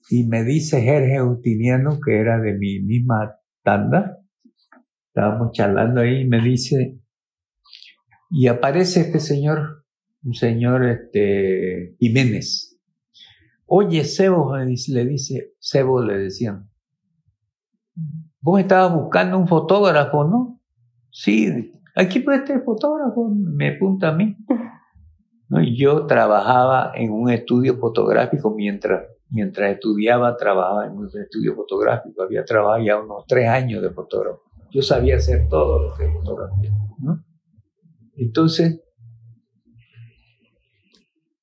y 0.09 0.25
me 0.27 0.43
dice 0.43 0.81
Jerge 0.81 1.19
Justiniano, 1.19 1.99
que 1.99 2.19
era 2.19 2.39
de 2.39 2.53
mi 2.53 2.79
misma 2.79 3.35
tanda, 3.63 4.19
estábamos 5.07 5.51
charlando 5.51 6.01
ahí 6.01 6.21
y 6.21 6.27
me 6.27 6.41
dice, 6.41 6.99
y 8.29 8.47
aparece 8.47 9.01
este 9.01 9.19
señor, 9.19 9.85
un 10.23 10.33
señor 10.33 10.85
este, 10.85 11.95
Jiménez. 11.99 12.77
Oye, 13.65 14.05
Sebo, 14.05 14.55
le 14.55 15.05
dice, 15.05 15.53
Sebo 15.59 16.01
le 16.03 16.17
decían, 16.19 16.69
Vos 18.47 18.61
estabas 18.61 18.93
buscando 18.93 19.37
un 19.37 19.45
fotógrafo, 19.45 20.23
¿no? 20.23 20.61
Sí, 21.11 21.73
aquí 21.93 22.21
puede 22.21 22.37
este 22.37 22.61
fotógrafo, 22.61 23.29
me 23.29 23.75
apunta 23.75 24.07
a 24.07 24.13
mí. 24.13 24.37
¿No? 25.49 25.61
yo 25.61 26.05
trabajaba 26.05 26.93
en 26.95 27.11
un 27.11 27.29
estudio 27.29 27.77
fotográfico 27.77 28.55
mientras, 28.55 29.05
mientras 29.29 29.71
estudiaba, 29.71 30.37
trabajaba 30.37 30.85
en 30.85 30.93
un 30.93 31.07
estudio 31.07 31.55
fotográfico. 31.55 32.23
Había 32.23 32.45
trabajado 32.45 32.85
ya 32.85 32.97
unos 32.97 33.25
tres 33.27 33.49
años 33.49 33.81
de 33.81 33.89
fotógrafo. 33.89 34.43
Yo 34.71 34.81
sabía 34.81 35.17
hacer 35.17 35.49
todo 35.49 35.83
lo 35.83 35.93
que 35.97 36.09
fotografía, 36.09 36.71
¿no? 36.99 37.21
Entonces, 38.15 38.81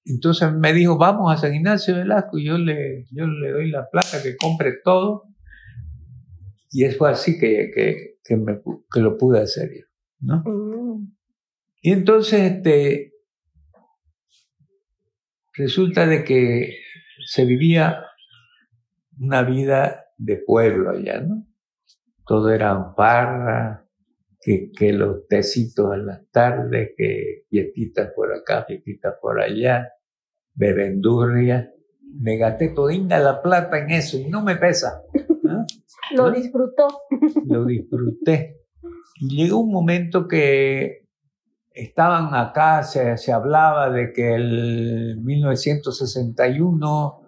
entonces 0.06 0.54
me 0.54 0.73
dijo, 0.73 0.96
vamos 0.96 1.30
a 1.30 1.37
San 1.37 1.54
Ignacio 1.54 1.96
Velasco, 1.96 2.38
y 2.38 2.46
yo 2.46 2.56
le, 2.56 3.04
yo 3.11 3.26
le 3.26 3.52
doy 3.52 3.70
la 3.70 3.90
plata 3.90 4.23
que 4.23 4.38
compre 4.38 4.76
todo 4.82 5.33
y 6.75 6.91
fue 6.91 7.13
así 7.13 7.39
que, 7.39 7.71
que, 7.73 8.19
que, 8.25 8.37
me, 8.37 8.60
que 8.93 9.00
lo 9.00 9.17
pude 9.17 9.41
hacer 9.41 9.71
yo, 9.73 9.87
¿no? 10.19 10.43
Mm. 10.45 11.15
Y 11.80 11.93
entonces, 11.93 12.52
este, 12.52 13.13
resulta 15.52 16.04
de 16.06 16.25
que 16.25 16.78
se 17.26 17.45
vivía 17.45 18.04
una 19.21 19.45
vida 19.45 20.06
de 20.17 20.39
pueblo 20.39 20.91
allá, 20.91 21.21
¿no? 21.21 21.47
Todo 22.26 22.50
era 22.50 22.93
farra, 22.97 23.89
que, 24.41 24.73
que 24.76 24.93
los 24.93 25.28
tecitos 25.28 25.95
en 25.95 26.06
las 26.06 26.28
tardes, 26.32 26.91
que 26.97 27.45
fiestitas 27.50 28.10
por 28.17 28.34
acá, 28.34 28.65
fiestitas 28.65 29.15
por 29.23 29.41
allá, 29.41 29.93
bebendurria. 30.54 31.73
Me 32.21 32.37
gasté 32.37 32.71
todinga 32.71 33.21
la 33.21 33.41
plata 33.43 33.78
en 33.78 33.91
eso 33.93 34.19
y 34.19 34.25
no 34.25 34.43
me 34.43 34.56
pesa. 34.56 35.02
Lo 36.12 36.30
disfrutó. 36.30 36.88
Lo 37.47 37.64
disfruté. 37.64 38.60
Y 39.21 39.36
llegó 39.36 39.60
un 39.60 39.73
momento 39.73 40.26
que 40.26 41.04
estaban 41.71 42.34
acá, 42.34 42.82
se, 42.82 43.17
se 43.17 43.32
hablaba 43.32 43.90
de 43.90 44.12
que 44.12 44.34
el 44.34 45.21
1961, 45.23 47.21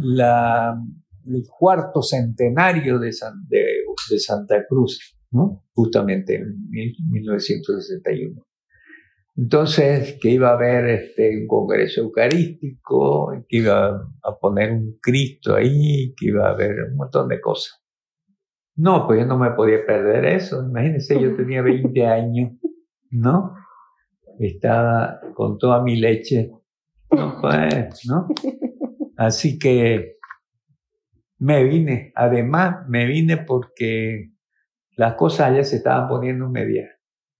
la, 0.00 0.80
el 1.26 1.44
cuarto 1.46 2.02
centenario 2.02 2.98
de, 2.98 3.10
de, 3.48 3.64
de 4.10 4.18
Santa 4.18 4.66
Cruz, 4.68 5.16
¿no? 5.30 5.64
justamente 5.72 6.36
en 6.36 6.56
1961. 7.10 8.44
Entonces, 9.34 10.18
que 10.20 10.30
iba 10.30 10.50
a 10.50 10.54
haber 10.54 10.86
este, 10.90 11.40
un 11.40 11.46
congreso 11.46 12.02
eucarístico, 12.02 13.32
que 13.48 13.56
iba 13.58 13.88
a 14.22 14.38
poner 14.38 14.72
un 14.72 14.98
Cristo 15.00 15.54
ahí, 15.54 16.14
que 16.16 16.26
iba 16.26 16.48
a 16.48 16.52
haber 16.52 16.72
un 16.90 16.96
montón 16.96 17.28
de 17.28 17.40
cosas. 17.40 17.81
No, 18.76 19.06
pues 19.06 19.20
yo 19.20 19.26
no 19.26 19.38
me 19.38 19.50
podía 19.50 19.84
perder 19.84 20.24
eso. 20.24 20.66
Imagínense, 20.66 21.20
yo 21.20 21.36
tenía 21.36 21.62
20 21.62 22.06
años, 22.06 22.52
¿no? 23.10 23.54
Estaba 24.38 25.20
con 25.34 25.58
toda 25.58 25.82
mi 25.82 25.96
leche. 25.96 26.50
No, 27.10 27.38
pues, 27.40 28.06
¿no? 28.06 28.28
Así 29.16 29.58
que 29.58 30.16
me 31.38 31.64
vine. 31.64 32.12
Además, 32.14 32.88
me 32.88 33.04
vine 33.06 33.36
porque 33.36 34.32
las 34.96 35.14
cosas 35.14 35.50
allá 35.50 35.64
se 35.64 35.76
estaban 35.76 36.08
poniendo 36.08 36.48
media, 36.48 36.88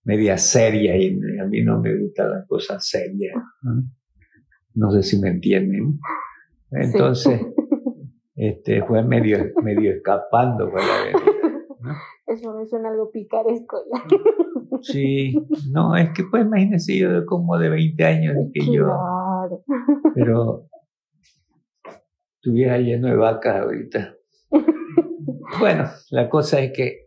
media 0.05 0.37
seria 0.38 0.97
y 0.97 1.16
a 1.40 1.47
mí 1.47 1.62
no 1.62 1.81
me 1.81 1.97
gustan 1.99 2.31
las 2.31 2.47
cosas 2.47 2.87
serias. 2.87 3.35
No, 4.75 4.90
sé 4.90 5.03
si 5.03 5.18
me 5.18 5.29
entienden. 5.29 5.99
Entonces, 6.71 7.40
este, 8.48 8.83
fue 8.83 9.02
medio, 9.05 9.38
medio 9.62 9.92
escapando 9.92 10.68
por 10.70 10.81
la 10.81 11.94
Eso 12.26 12.55
me 12.55 12.66
suena 12.66 12.88
algo 12.88 13.11
picaresco 13.11 13.78
Sí, 14.83 15.35
no, 15.70 15.96
es 15.96 16.11
que 16.11 16.24
pues 16.24 16.44
imagínese 16.44 16.98
yo 16.98 17.24
como 17.26 17.57
de 17.59 17.68
20 17.68 18.05
años 18.05 18.37
que 18.52 18.66
yo, 18.72 18.88
pero 20.14 20.66
estuviera 22.37 22.78
lleno 22.78 23.09
de 23.09 23.16
vacas 23.16 23.62
ahorita. 23.62 24.16
Bueno, 25.59 25.85
la 26.11 26.28
cosa 26.28 26.61
es 26.61 26.72
que 26.72 27.07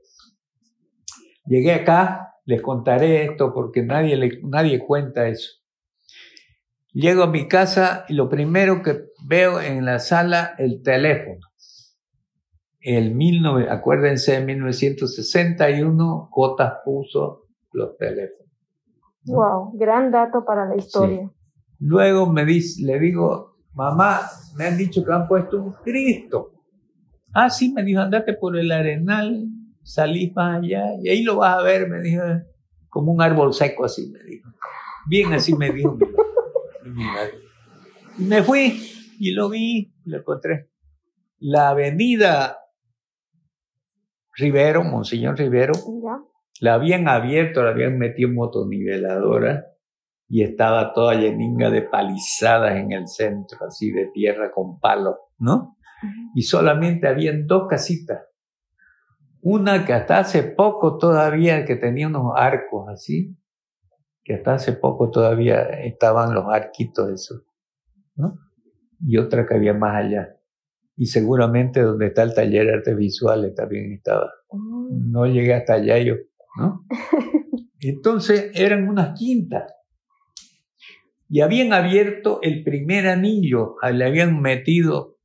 llegué 1.48 1.74
acá, 1.74 2.36
les 2.46 2.62
contaré 2.62 3.26
esto 3.26 3.54
porque 3.54 3.84
nadie, 3.84 4.40
nadie 4.44 4.80
cuenta 4.80 5.28
eso. 5.28 5.65
Llego 6.96 7.24
a 7.24 7.28
mi 7.28 7.50
casa 7.50 8.06
y 8.08 8.14
lo 8.14 8.30
primero 8.30 8.82
que 8.82 9.08
veo 9.28 9.60
en 9.60 9.84
la 9.84 10.00
sala 10.00 10.56
el 10.58 10.82
teléfono. 10.82 11.42
El 12.80 13.18
19, 13.18 13.70
acuérdense, 13.70 14.38
en 14.38 14.46
1961 14.46 16.30
Cotas 16.32 16.76
puso 16.86 17.48
los 17.74 17.98
teléfonos. 17.98 18.50
Wow, 19.26 19.78
gran 19.78 20.10
dato 20.10 20.46
para 20.46 20.70
la 20.70 20.78
historia. 20.78 21.30
Luego 21.80 22.32
me 22.32 22.46
dice, 22.46 22.86
le 22.86 22.98
digo, 22.98 23.58
mamá, 23.74 24.22
me 24.56 24.64
han 24.64 24.78
dicho 24.78 25.04
que 25.04 25.12
han 25.12 25.28
puesto 25.28 25.62
un 25.62 25.74
Cristo. 25.84 26.54
Ah, 27.34 27.50
sí, 27.50 27.74
me 27.74 27.84
dijo, 27.84 28.00
andate 28.00 28.36
por 28.36 28.56
el 28.56 28.72
arenal, 28.72 29.48
salí 29.84 30.28
para 30.28 30.60
allá 30.60 30.94
y 31.04 31.10
ahí 31.10 31.24
lo 31.24 31.36
vas 31.36 31.58
a 31.58 31.62
ver, 31.62 31.90
me 31.90 32.00
dijo, 32.00 32.24
como 32.88 33.12
un 33.12 33.22
árbol 33.22 33.54
seco 33.54 33.84
así, 33.84 34.10
me 34.10 34.24
dijo. 34.24 34.50
Bien 35.08 35.34
así 35.34 35.54
me 35.54 35.72
dijo 35.72 35.98
me 38.18 38.44
fui 38.44 38.82
y 39.20 39.32
lo 39.32 39.50
vi, 39.50 39.94
lo 40.06 40.20
encontré. 40.20 40.70
La 41.40 41.70
avenida 41.70 42.58
Rivero, 44.38 44.84
Monseñor 44.84 45.38
Rivero, 45.38 45.74
la 46.60 46.74
habían 46.74 47.08
abierto, 47.08 47.64
la 47.64 47.72
habían 47.72 47.98
metido 47.98 48.30
en 48.30 48.36
motoniveladora 48.36 49.66
y 50.28 50.44
estaba 50.44 50.94
toda 50.94 51.16
lleninga 51.16 51.70
de 51.70 51.84
palizadas 51.84 52.76
en 52.76 52.92
el 52.92 53.08
centro, 53.08 53.60
así 53.68 53.92
de 53.92 54.08
tierra 54.14 54.52
con 54.52 54.80
palo, 54.80 55.18
¿no? 55.38 55.78
Y 56.34 56.44
solamente 56.44 57.08
habían 57.08 57.48
dos 57.48 57.68
casitas. 57.70 58.24
Una 59.42 59.86
que 59.86 59.94
hasta 59.94 60.20
hace 60.20 60.44
poco 60.44 60.98
todavía, 60.98 61.66
que 61.66 61.76
tenía 61.76 62.08
unos 62.08 62.34
arcos 62.36 62.90
así, 62.90 63.38
que 64.26 64.34
hasta 64.34 64.56
hace 64.56 64.74
poco 64.74 65.10
todavía 65.10 65.62
estaban 65.62 66.34
los 66.34 66.46
arquitos 66.52 67.10
esos, 67.10 67.44
¿no? 68.16 68.38
y 69.00 69.18
otra 69.18 69.46
que 69.46 69.56
había 69.56 69.74
más 69.74 70.04
allá. 70.04 70.36
Y 70.98 71.08
seguramente 71.08 71.82
donde 71.82 72.08
está 72.08 72.24
el 72.24 72.34
taller 72.34 72.68
de 72.68 72.74
artes 72.74 72.96
visuales 72.96 73.54
también 73.54 73.92
estaba. 73.94 74.32
Mm. 74.52 75.12
No 75.12 75.26
llegué 75.26 75.54
hasta 75.54 75.74
allá 75.74 76.00
yo, 76.00 76.16
¿no? 76.58 76.86
Entonces 77.80 78.52
eran 78.54 78.88
unas 78.88 79.18
quintas. 79.18 79.72
Y 81.28 81.42
habían 81.42 81.74
abierto 81.74 82.40
el 82.42 82.64
primer 82.64 83.08
anillo, 83.08 83.76
le 83.92 84.06
habían 84.06 84.42
metido, 84.42 85.18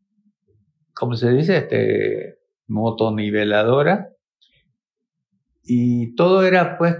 ¿cómo 0.94 1.14
se 1.14 1.30
dice? 1.30 1.58
Este, 1.58 2.38
motoniveladora. 2.66 4.10
Y 5.62 6.14
todo 6.14 6.42
era, 6.42 6.78
pues, 6.78 6.96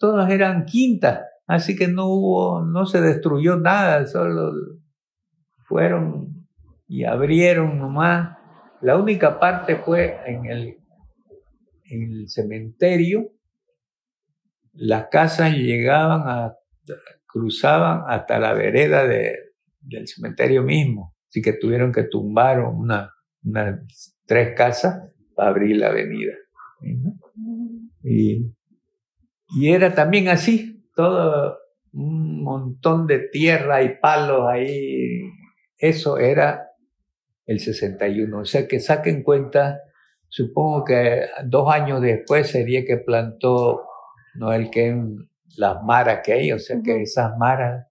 todas 0.00 0.30
eran 0.30 0.64
quintas. 0.64 1.27
Así 1.48 1.76
que 1.76 1.88
no 1.88 2.06
hubo, 2.06 2.62
no 2.62 2.84
se 2.84 3.00
destruyó 3.00 3.56
nada, 3.56 4.06
solo 4.06 4.52
fueron 5.64 6.46
y 6.86 7.04
abrieron 7.04 7.78
nomás. 7.78 8.36
La 8.82 8.96
única 8.96 9.40
parte 9.40 9.76
fue 9.76 10.18
en 10.26 10.44
el, 10.44 10.76
en 11.84 12.02
el 12.02 12.28
cementerio. 12.28 13.32
Las 14.74 15.06
casas 15.10 15.54
llegaban 15.54 16.22
a, 16.26 16.54
cruzaban 17.26 18.02
hasta 18.08 18.38
la 18.38 18.52
vereda 18.52 19.06
de, 19.06 19.38
del 19.80 20.06
cementerio 20.06 20.62
mismo. 20.62 21.16
Así 21.30 21.40
que 21.40 21.54
tuvieron 21.54 21.92
que 21.92 22.04
tumbar 22.04 22.60
una, 22.60 23.10
unas 23.42 24.14
tres 24.26 24.54
casas 24.54 25.10
para 25.34 25.48
abrir 25.48 25.78
la 25.78 25.88
avenida. 25.88 26.34
Y 28.02 28.52
era 29.72 29.94
también 29.94 30.28
así, 30.28 30.77
todo 30.98 31.56
un 31.92 32.42
montón 32.42 33.06
de 33.06 33.20
tierra 33.30 33.84
y 33.84 34.00
palos 34.00 34.48
ahí. 34.48 35.22
Eso 35.78 36.18
era 36.18 36.72
el 37.46 37.60
61. 37.60 38.40
O 38.40 38.44
sea 38.44 38.66
que 38.66 38.80
saquen 38.80 39.22
cuenta, 39.22 39.78
supongo 40.26 40.84
que 40.84 41.26
dos 41.46 41.72
años 41.72 42.02
después 42.02 42.50
sería 42.50 42.84
que 42.84 42.96
plantó 42.96 43.84
Noel 44.34 44.70
Ken 44.70 45.28
las 45.56 45.76
maras 45.84 46.20
que 46.24 46.32
hay, 46.32 46.50
o 46.50 46.58
sea 46.58 46.80
que 46.82 47.02
esas 47.02 47.36
maras 47.38 47.86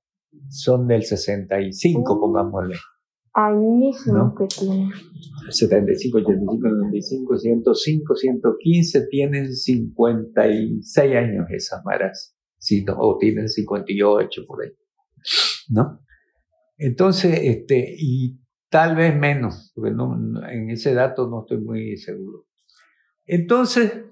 son 0.50 0.86
del 0.88 1.04
65, 1.04 2.14
uh, 2.14 2.20
pongámosle. 2.20 2.76
Ahí 3.34 3.56
mismo 3.56 4.36
que 4.36 4.48
tiene. 4.48 4.90
75, 5.50 6.18
85, 6.18 6.68
95, 6.68 7.38
105, 7.38 8.16
115, 8.16 9.08
tienen 9.08 9.54
56 9.54 11.16
años 11.16 11.46
esas 11.50 11.86
maras 11.86 12.37
o 12.98 13.18
tienen 13.18 13.50
58 13.50 14.46
por 14.46 14.64
ahí, 14.64 14.72
¿no? 15.70 16.02
Entonces, 16.78 17.40
este, 17.42 17.96
y 17.98 18.40
tal 18.70 18.96
vez 18.96 19.16
menos, 19.16 19.72
porque 19.76 19.92
no, 19.92 20.16
en 20.50 20.70
ese 20.70 20.94
dato 20.94 21.28
no 21.28 21.42
estoy 21.42 21.60
muy 21.60 21.98
seguro. 21.98 22.46
Entonces, 23.26 24.06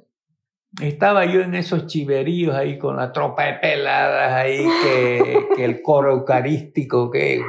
estaba 0.81 1.25
yo 1.25 1.41
en 1.41 1.55
esos 1.55 1.87
chiveríos 1.87 2.55
ahí 2.55 2.77
con 2.77 2.97
la 2.97 3.11
tropa 3.11 3.45
de 3.45 3.53
peladas 3.55 4.33
ahí, 4.33 4.65
que, 4.83 5.47
que 5.55 5.65
el 5.65 5.81
coro 5.81 6.13
eucarístico, 6.13 7.09
que, 7.11 7.41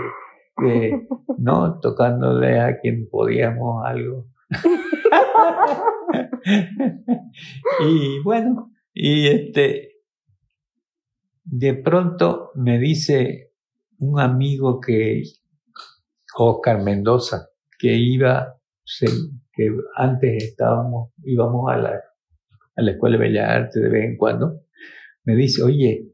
que, 0.57 1.07
¿no? 1.39 1.79
Tocándole 1.81 2.61
a 2.61 2.79
quien 2.79 3.09
podíamos 3.09 3.85
algo. 3.85 4.27
y 7.81 8.21
bueno, 8.23 8.71
y 8.95 9.27
este, 9.27 9.96
de 11.47 11.75
pronto 11.75 12.51
me 12.57 12.79
dice 12.79 13.53
un 13.99 14.21
amigo 14.21 14.81
que, 14.81 15.23
Oscar 16.39 16.83
Mendoza, 16.83 17.49
que 17.79 17.95
iba, 17.95 18.59
que 19.53 19.71
antes 19.97 20.45
estábamos, 20.45 21.13
íbamos 21.25 21.71
a 21.71 21.77
la, 21.79 21.91
a 22.77 22.83
la 22.83 22.91
Escuela 22.91 23.17
de 23.17 23.23
Bellas 23.23 23.49
Artes 23.49 23.83
de 23.83 23.89
vez 23.89 24.05
en 24.05 24.17
cuando, 24.17 24.61
me 25.25 25.35
dice, 25.35 25.63
oye, 25.63 26.13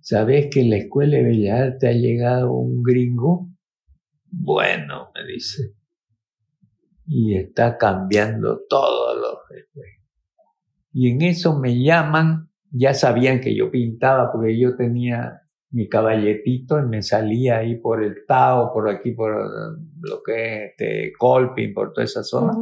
¿sabes 0.00 0.48
que 0.50 0.60
en 0.60 0.70
la 0.70 0.76
Escuela 0.76 1.16
de 1.18 1.24
Bellas 1.24 1.60
Artes 1.60 1.90
ha 1.90 1.92
llegado 1.92 2.52
un 2.52 2.82
gringo? 2.82 3.48
Bueno, 4.30 5.10
me 5.14 5.24
dice, 5.26 5.74
y 7.06 7.36
está 7.36 7.76
cambiando 7.76 8.60
todo 8.68 9.14
lo 9.16 9.38
Y 10.92 11.10
en 11.10 11.22
eso 11.22 11.58
me 11.58 11.82
llaman 11.82 12.48
ya 12.70 12.94
sabían 12.94 13.40
que 13.40 13.54
yo 13.54 13.70
pintaba 13.70 14.32
porque 14.32 14.58
yo 14.58 14.76
tenía 14.76 15.42
mi 15.70 15.88
caballetito 15.88 16.78
y 16.78 16.86
me 16.86 17.02
salía 17.02 17.58
ahí 17.58 17.76
por 17.76 18.02
el 18.02 18.24
Tao, 18.26 18.72
por 18.72 18.88
aquí, 18.88 19.12
por 19.12 19.34
lo 20.00 20.22
que 20.24 20.32
es 20.34 20.70
este, 20.70 21.12
Colping, 21.18 21.74
por 21.74 21.92
toda 21.92 22.04
esa 22.04 22.22
zona. 22.22 22.52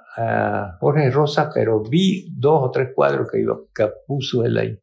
Jorge 0.81 1.11
Rosa, 1.11 1.51
pero 1.53 1.83
vi 1.83 2.29
dos 2.37 2.63
o 2.65 2.71
tres 2.71 2.91
cuadros 2.95 3.31
que, 3.31 3.45
que 3.75 3.91
puso 4.07 4.45
él 4.45 4.59
ahí. 4.59 4.79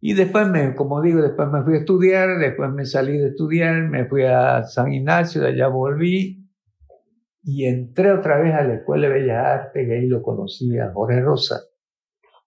Y 0.00 0.14
después, 0.14 0.48
me, 0.48 0.74
como 0.74 1.00
digo, 1.00 1.20
después 1.20 1.48
me 1.50 1.62
fui 1.62 1.74
a 1.74 1.78
estudiar, 1.78 2.38
después 2.38 2.70
me 2.70 2.84
salí 2.84 3.18
de 3.18 3.28
estudiar, 3.28 3.88
me 3.88 4.06
fui 4.06 4.24
a 4.24 4.62
San 4.64 4.92
Ignacio, 4.92 5.40
de 5.40 5.48
allá 5.48 5.68
volví 5.68 6.46
y 7.48 7.64
entré 7.64 8.10
otra 8.10 8.40
vez 8.40 8.52
a 8.54 8.64
la 8.64 8.74
Escuela 8.74 9.08
de 9.08 9.14
Bellas 9.14 9.46
Artes 9.46 9.88
y 9.88 9.92
ahí 9.92 10.06
lo 10.08 10.20
conocí 10.20 10.76
a 10.78 10.92
Jorge 10.92 11.20
Rosa. 11.20 11.60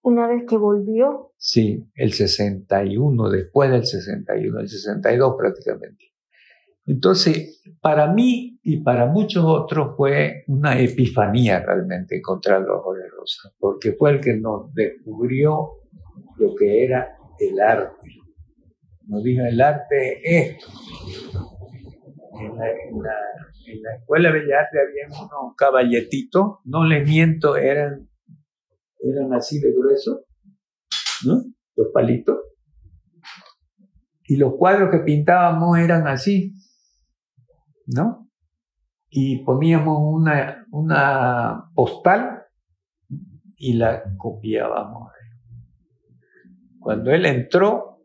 ¿Una 0.02 0.28
vez 0.28 0.44
que 0.46 0.58
volvió? 0.58 1.32
Sí, 1.38 1.90
el 1.94 2.12
61, 2.12 3.30
después 3.30 3.70
del 3.70 3.86
61, 3.86 4.60
el 4.60 4.68
62 4.68 5.34
prácticamente. 5.38 6.04
Entonces, 6.86 7.62
para 7.80 8.12
mí 8.12 8.58
y 8.62 8.82
para 8.82 9.06
muchos 9.06 9.44
otros 9.46 9.96
fue 9.96 10.44
una 10.48 10.78
epifanía 10.78 11.60
realmente 11.60 12.16
encontrarlo 12.16 12.76
a 12.76 12.82
Jorge 12.82 13.08
Rosa, 13.08 13.50
porque 13.58 13.92
fue 13.92 14.10
el 14.12 14.20
que 14.20 14.36
nos 14.36 14.72
descubrió 14.74 15.80
lo 16.36 16.54
que 16.54 16.84
era 16.84 17.16
el 17.38 17.60
arte. 17.60 18.16
Nos 19.06 19.22
dijo, 19.22 19.44
el 19.44 19.60
arte 19.60 20.20
es 20.22 20.56
esto. 20.56 20.66
En 22.40 22.56
la, 22.56 22.70
en 22.70 23.82
la, 23.82 23.96
escuela 23.98 24.32
de 24.32 24.40
Bellas 24.40 24.60
Artes 24.60 24.80
había 24.80 25.24
unos 25.24 25.54
caballetitos, 25.56 26.58
no 26.64 26.84
les 26.84 27.06
miento, 27.06 27.56
eran, 27.56 28.08
eran 29.00 29.34
así 29.34 29.60
de 29.60 29.72
gruesos, 29.72 30.20
¿no? 31.26 31.42
Los 31.76 31.88
palitos. 31.92 32.38
Y 34.24 34.36
los 34.36 34.54
cuadros 34.56 34.90
que 34.90 35.00
pintábamos 35.00 35.78
eran 35.78 36.06
así, 36.06 36.54
¿no? 37.94 38.28
Y 39.08 39.44
poníamos 39.44 39.98
una, 40.00 40.66
una 40.70 41.70
postal 41.74 42.44
y 43.56 43.74
la 43.74 44.02
copiábamos. 44.16 45.10
Cuando 46.78 47.10
él 47.10 47.26
entró, 47.26 47.98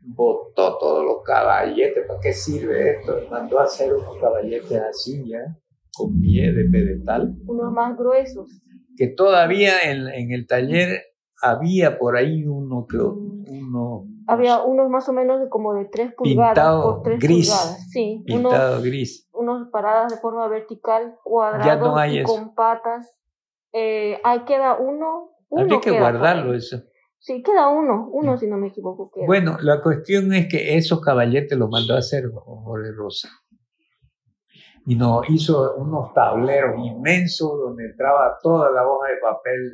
botó 0.00 0.78
todos 0.78 1.04
los 1.04 1.22
caballetes. 1.24 2.06
¿Para 2.06 2.20
qué 2.20 2.32
sirve 2.32 2.98
esto? 2.98 3.20
Mandó 3.30 3.60
a 3.60 3.64
hacer 3.64 3.94
unos 3.94 4.18
caballetes 4.18 4.80
así 4.80 5.28
ya. 5.28 5.56
con 5.96 6.20
pie 6.20 6.52
de 6.52 6.64
pedestal. 6.64 7.36
Unos 7.46 7.72
más 7.72 7.96
gruesos. 7.96 8.48
Que 8.96 9.08
todavía 9.08 9.74
en, 9.84 10.08
en 10.08 10.32
el 10.32 10.46
taller 10.46 11.02
había 11.40 11.98
por 11.98 12.16
ahí 12.16 12.44
uno 12.44 12.86
que 12.88 12.98
uno 12.98 14.06
había 14.30 14.62
unos 14.62 14.88
más 14.88 15.08
o 15.08 15.12
menos 15.12 15.40
como 15.50 15.74
de 15.74 15.86
3 15.86 16.14
pulgadas 16.14 16.82
por 16.82 17.02
3 17.02 17.18
gris, 17.18 17.50
pulgadas. 17.50 17.90
Sí, 17.90 18.22
pintado 18.24 18.72
unos, 18.72 18.84
gris. 18.84 19.28
Unos 19.32 19.68
paradas 19.70 20.12
de 20.12 20.18
forma 20.18 20.46
vertical, 20.48 21.16
cuadrados 21.24 22.06
y 22.08 22.22
con 22.22 22.54
patas. 22.54 23.12
Eh, 23.72 24.20
ahí 24.24 24.44
queda 24.44 24.76
uno. 24.78 25.30
uno 25.48 25.62
Habría 25.62 25.80
que 25.80 25.98
guardarlo 25.98 26.54
eso. 26.54 26.82
Sí, 27.18 27.42
queda 27.42 27.68
uno, 27.68 28.08
uno 28.12 28.38
si 28.38 28.46
no 28.46 28.56
me 28.56 28.68
equivoco. 28.68 29.10
Queda. 29.10 29.26
Bueno, 29.26 29.58
la 29.60 29.82
cuestión 29.82 30.32
es 30.32 30.48
que 30.48 30.76
esos 30.76 31.00
caballetes 31.00 31.58
los 31.58 31.68
mandó 31.68 31.94
a 31.94 31.98
hacer 31.98 32.24
Jorge 32.32 32.92
Rosa. 32.92 33.28
Y 34.86 34.96
nos 34.96 35.28
hizo 35.28 35.74
unos 35.76 36.14
tableros 36.14 36.76
inmensos 36.78 37.50
donde 37.58 37.84
entraba 37.84 38.38
toda 38.42 38.70
la 38.70 38.86
hoja 38.88 39.08
de 39.08 39.16
papel, 39.20 39.72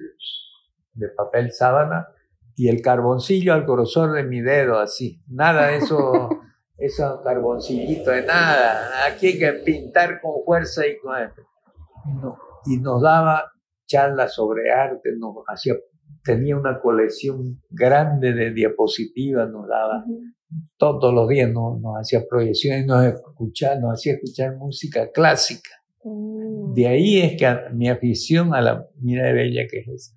de 0.94 1.08
papel 1.10 1.52
sábana, 1.52 2.08
y 2.56 2.68
el 2.68 2.82
carboncillo 2.82 3.52
al 3.52 3.64
grosor 3.64 4.12
de 4.12 4.24
mi 4.24 4.40
dedo, 4.40 4.78
así. 4.78 5.22
Nada 5.28 5.68
de 5.68 5.76
eso, 5.76 6.28
esos 6.78 7.20
carboncillitos, 7.22 8.14
de 8.14 8.22
nada. 8.22 9.06
Aquí 9.06 9.28
hay 9.28 9.38
que 9.38 9.52
pintar 9.64 10.20
con 10.20 10.42
fuerza 10.44 10.86
y 10.86 10.98
con... 10.98 11.14
y 12.64 12.78
nos 12.80 13.02
daba 13.02 13.52
charlas 13.86 14.34
sobre 14.34 14.72
arte, 14.72 15.10
nos 15.18 15.36
hacía 15.46 15.74
tenía 16.26 16.56
una 16.56 16.80
colección 16.80 17.62
grande 17.70 18.34
de 18.34 18.50
diapositivas, 18.50 19.48
nos 19.48 19.68
daba 19.68 20.04
todos 20.76 21.14
los 21.14 21.28
días, 21.28 21.50
nos, 21.50 21.80
hacía 21.98 22.26
proyecciones, 22.28 22.84
nos, 22.84 23.04
escuchaba, 23.04 23.76
nos 23.76 23.92
hacía 23.92 24.14
escuchar 24.14 24.56
música 24.56 25.10
clásica. 25.12 25.70
Mm. 26.04 26.74
De 26.74 26.86
ahí 26.88 27.20
es 27.20 27.38
que 27.38 27.46
mi 27.72 27.88
afición 27.88 28.54
a 28.54 28.60
la 28.60 28.86
mira 28.96 29.26
de 29.26 29.32
bella 29.32 29.62
que 29.70 29.78
es 29.80 29.88
esa. 29.88 30.16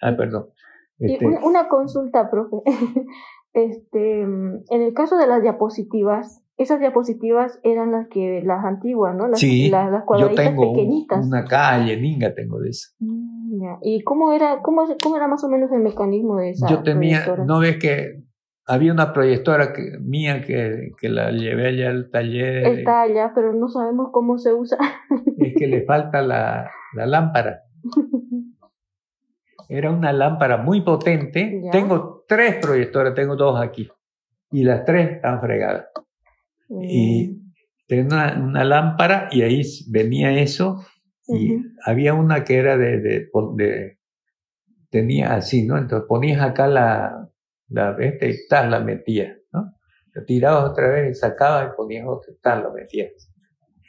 Ah, 0.00 0.16
perdón. 0.16 0.50
Este, 0.98 1.26
una, 1.26 1.68
consulta, 1.68 2.30
profe. 2.30 2.56
Este, 3.54 4.20
en 4.20 4.62
el 4.68 4.92
caso 4.92 5.16
de 5.16 5.26
las 5.26 5.42
diapositivas, 5.42 6.44
esas 6.58 6.80
diapositivas 6.80 7.58
eran 7.62 7.92
las 7.92 8.06
que 8.08 8.42
las 8.44 8.64
antiguas, 8.64 9.16
¿no? 9.16 9.26
Las, 9.26 9.40
sí, 9.40 9.70
las, 9.70 9.90
las 9.90 10.04
yo 10.20 10.30
tengo 10.34 10.72
pequeñitas. 10.72 11.26
una 11.26 11.44
calle, 11.44 11.96
ninga 11.96 12.34
tengo 12.34 12.60
de 12.60 12.68
eso. 12.68 12.90
Mm, 12.98 13.78
¿Y 13.82 14.02
cómo 14.02 14.32
era, 14.32 14.60
cómo, 14.62 14.84
cómo 15.02 15.16
era 15.16 15.26
más 15.28 15.42
o 15.44 15.48
menos 15.48 15.72
el 15.72 15.80
mecanismo 15.80 16.36
de 16.36 16.50
esa 16.50 16.68
Yo 16.68 16.82
tenía, 16.82 17.24
no 17.46 17.58
ves 17.58 17.78
que 17.78 18.22
había 18.66 18.92
una 18.92 19.12
proyectora 19.12 19.72
que, 19.72 19.98
mía 20.00 20.42
que, 20.42 20.90
que, 21.00 21.08
la 21.08 21.30
llevé 21.30 21.68
allá 21.68 21.88
al 21.88 22.10
taller. 22.10 22.66
Está 22.66 23.02
allá, 23.02 23.32
pero 23.34 23.54
no 23.54 23.68
sabemos 23.68 24.10
cómo 24.12 24.38
se 24.38 24.52
usa. 24.52 24.78
Es 25.38 25.54
que 25.56 25.66
le 25.68 25.84
falta 25.84 26.22
la, 26.22 26.70
la 26.94 27.06
lámpara. 27.06 27.62
Era 29.68 29.90
una 29.90 30.12
lámpara 30.12 30.56
muy 30.56 30.80
potente. 30.80 31.62
Tengo 31.70 32.24
tres 32.26 32.56
proyectoras, 32.56 33.14
tengo 33.14 33.36
dos 33.36 33.60
aquí. 33.60 33.88
Y 34.50 34.64
las 34.64 34.84
tres 34.86 35.10
están 35.16 35.40
fregadas. 35.40 35.88
Y 36.70 37.28
mm. 37.28 37.52
tenía 37.86 38.34
una, 38.40 38.64
lámpara 38.64 39.28
y 39.30 39.42
ahí 39.42 39.62
venía 39.90 40.32
eso. 40.40 40.84
Y 41.26 41.58
había 41.84 42.14
una 42.14 42.42
que 42.44 42.56
era 42.56 42.78
de, 42.78 43.00
de, 43.00 43.98
tenía 44.88 45.34
así, 45.34 45.66
¿no? 45.66 45.76
Entonces 45.76 46.08
ponías 46.08 46.40
acá 46.40 46.66
la, 46.66 47.28
la 47.68 47.94
este, 48.00 48.30
y 48.30 48.48
tal 48.48 48.70
la 48.70 48.80
metías, 48.80 49.36
¿no? 49.52 49.74
La 50.14 50.24
tirabas 50.24 50.70
otra 50.70 50.88
vez, 50.88 51.20
sacabas 51.20 51.68
y 51.70 51.76
ponías 51.76 52.06
otra, 52.08 52.32
tal 52.40 52.62
la 52.62 52.70
metías. 52.70 53.12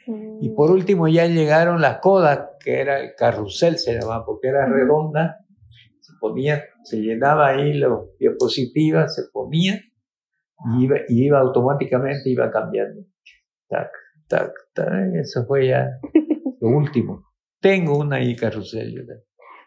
Y 0.06 0.50
por 0.50 0.68
mm. 0.68 0.74
último 0.74 1.08
ya 1.08 1.26
llegaron 1.26 1.80
las 1.80 2.00
codas, 2.00 2.40
que 2.62 2.82
era 2.82 3.00
el 3.00 3.14
carrusel 3.14 3.78
se 3.78 3.94
llamaba, 3.94 4.26
porque 4.26 4.48
era 4.48 4.66
redonda 4.66 5.38
ponía, 6.20 6.62
se 6.84 6.98
llenaba 6.98 7.48
ahí 7.48 7.74
la 7.74 7.88
diapositiva, 8.18 9.08
se 9.08 9.22
ponía 9.32 9.80
y 10.76 10.84
iba, 10.84 10.96
y 11.08 11.26
iba 11.26 11.40
automáticamente, 11.40 12.30
iba 12.30 12.50
cambiando. 12.50 13.02
Tac, 13.68 13.90
tac, 14.28 14.52
tac, 14.74 15.14
eso 15.14 15.44
fue 15.46 15.68
ya 15.68 15.88
lo 16.60 16.68
último. 16.68 17.24
Tengo 17.60 17.98
una 17.98 18.16
ahí 18.16 18.36
carrusel. 18.36 19.06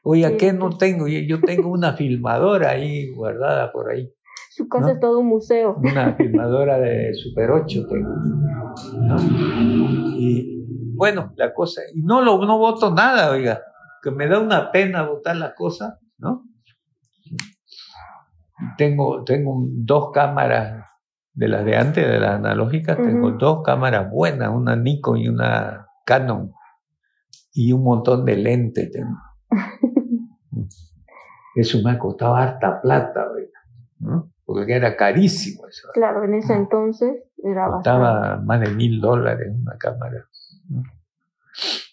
Oiga, 0.04 0.36
¿qué 0.38 0.54
no 0.54 0.70
tengo? 0.78 1.08
Yo 1.08 1.42
tengo 1.42 1.70
una 1.70 1.94
filmadora 1.94 2.72
ahí 2.72 3.12
guardada 3.14 3.72
por 3.72 3.92
ahí. 3.92 4.14
Su 4.50 4.68
casa 4.68 4.92
es 4.92 5.00
todo 5.00 5.20
un 5.20 5.28
museo. 5.28 5.78
Una 5.78 6.16
filmadora 6.16 6.80
de 6.80 7.14
Super 7.16 7.52
8 7.52 7.88
tengo. 7.88 8.10
Y 10.18 10.64
bueno, 10.96 11.34
la 11.36 11.54
cosa, 11.54 11.82
y 11.94 12.02
no 12.02 12.22
lo 12.22 12.38
no 12.46 12.58
voto 12.58 12.94
nada, 12.94 13.32
oiga, 13.32 13.62
que 14.02 14.12
me 14.12 14.28
da 14.28 14.40
una 14.40 14.72
pena 14.72 15.08
votar 15.08 15.38
las 15.38 15.54
cosas, 15.54 16.00
¿no? 16.24 16.44
Tengo, 18.78 19.24
tengo 19.24 19.66
dos 19.68 20.12
cámaras 20.12 20.86
de 21.34 21.48
las 21.48 21.66
de 21.66 21.76
antes, 21.76 22.08
de 22.08 22.20
las 22.20 22.36
analógicas, 22.36 22.98
tengo 22.98 23.32
dos 23.32 23.64
cámaras 23.64 24.10
buenas, 24.10 24.50
una 24.50 24.76
Nikon 24.76 25.18
y 25.18 25.28
una 25.28 25.88
Canon, 26.06 26.54
y 27.52 27.74
un 27.74 27.84
montón 27.84 28.26
de 28.26 28.38
lentes 28.38 28.92
tengo. 28.92 29.18
eso 31.56 31.80
me 31.84 31.92
ha 31.92 32.00
costado 32.00 32.36
harta 32.36 32.82
plata, 32.82 33.28
¿no? 34.00 34.34
porque 34.46 34.76
era 34.76 34.96
carísimo 34.96 35.68
eso. 35.68 35.88
Claro, 35.94 36.24
en 36.26 36.36
ese 36.36 36.54
entonces 36.54 37.24
era 37.44 37.68
Costaba 37.68 38.38
más 38.38 38.60
de 38.60 38.70
mil 38.70 39.02
dólares 39.02 39.52
una 39.54 39.78
cámara. 39.78 40.28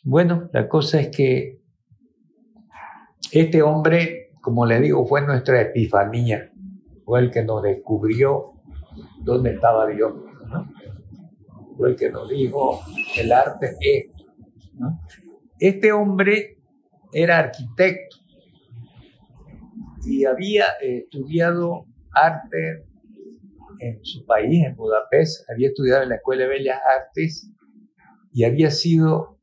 Bueno, 0.02 0.48
la 0.52 0.68
cosa 0.68 1.00
es 1.00 1.08
que 1.14 1.59
este 3.32 3.62
hombre 3.62 4.30
como 4.40 4.64
le 4.64 4.80
digo, 4.80 5.06
fue 5.06 5.22
nuestra 5.22 5.60
epifanía, 5.60 6.50
fue 7.04 7.20
el 7.20 7.30
que 7.30 7.44
nos 7.44 7.62
descubrió 7.62 8.52
dónde 9.20 9.54
estaba 9.54 9.86
Dios, 9.86 10.14
fue 11.76 11.90
el 11.90 11.96
que 11.96 12.10
nos 12.10 12.28
dijo, 12.28 12.80
el 13.18 13.32
arte 13.32 13.66
es 13.66 13.78
esto. 13.80 14.24
Este 15.58 15.92
hombre 15.92 16.58
era 17.12 17.38
arquitecto 17.38 18.16
y 20.04 20.24
había 20.24 20.64
estudiado 20.80 21.86
arte 22.12 22.86
en 23.78 24.02
su 24.02 24.24
país, 24.24 24.64
en 24.64 24.74
Budapest, 24.74 25.48
había 25.50 25.68
estudiado 25.68 26.02
en 26.02 26.10
la 26.10 26.16
Escuela 26.16 26.44
de 26.44 26.48
Bellas 26.48 26.80
Artes 26.98 27.50
y 28.32 28.44
había 28.44 28.70
sido, 28.70 29.38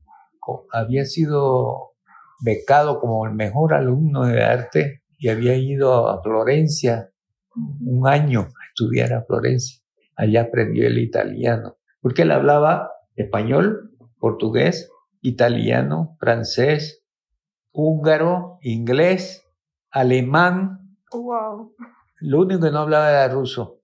había 0.72 1.06
sido 1.06 1.97
becado 2.40 3.00
como 3.00 3.26
el 3.26 3.34
mejor 3.34 3.74
alumno 3.74 4.26
de 4.26 4.44
arte 4.44 5.04
y 5.18 5.30
había 5.30 5.56
ido 5.56 6.10
a 6.10 6.22
Florencia 6.22 7.10
un 7.56 8.08
año 8.08 8.42
a 8.42 8.66
estudiar 8.70 9.14
a 9.14 9.24
Florencia. 9.24 9.82
Allá 10.16 10.44
aprendió 10.44 10.88
el 10.88 10.98
italiano, 10.98 11.78
porque 12.02 12.24
él 12.24 12.32
hablaba 12.32 12.92
español, 13.16 13.92
portugués, 14.20 14.92
italiano, 15.22 16.16
francés, 16.20 17.04
húngaro, 17.72 18.58
inglés, 18.62 19.46
alemán. 19.92 20.98
Wow. 21.12 21.74
Lo 22.20 22.42
único 22.42 22.62
que 22.62 22.72
no 22.72 22.80
hablaba 22.80 23.10
era 23.10 23.28
ruso. 23.34 23.82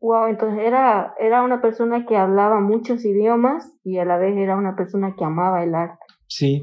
Wow, 0.00 0.28
entonces 0.28 0.60
era, 0.60 1.14
era 1.18 1.42
una 1.42 1.60
persona 1.60 2.06
que 2.06 2.16
hablaba 2.16 2.60
muchos 2.60 3.04
idiomas 3.04 3.70
y 3.84 3.98
a 3.98 4.04
la 4.04 4.16
vez 4.16 4.36
era 4.36 4.56
una 4.56 4.74
persona 4.74 5.14
que 5.16 5.24
amaba 5.24 5.62
el 5.62 5.74
arte. 5.74 6.04
Sí, 6.26 6.62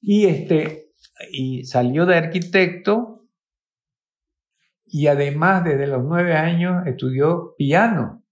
y, 0.00 0.26
este, 0.26 0.92
y 1.30 1.64
salió 1.64 2.06
de 2.06 2.16
arquitecto 2.16 3.28
y 4.84 5.06
además 5.06 5.64
desde 5.64 5.86
los 5.86 6.04
nueve 6.04 6.34
años 6.34 6.86
estudió 6.86 7.54
piano. 7.56 8.24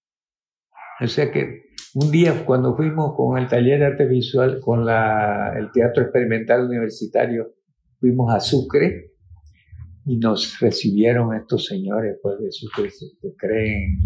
O 1.00 1.06
sea 1.06 1.30
que 1.30 1.66
un 1.94 2.10
día 2.10 2.44
cuando 2.44 2.76
fuimos 2.76 3.14
con 3.14 3.38
el 3.38 3.48
taller 3.48 3.78
de 3.80 3.86
arte 3.86 4.06
visual, 4.06 4.60
con 4.60 4.84
la, 4.84 5.54
el 5.58 5.70
Teatro 5.72 6.02
Experimental 6.02 6.66
Universitario, 6.66 7.54
fuimos 8.00 8.34
a 8.34 8.40
Sucre 8.40 9.12
y 10.06 10.16
nos 10.18 10.58
recibieron 10.60 11.34
estos 11.34 11.66
señores 11.66 12.18
pues 12.22 12.38
de 12.38 12.50
Sucre, 12.50 12.90
se, 12.90 13.06
creen 13.36 13.98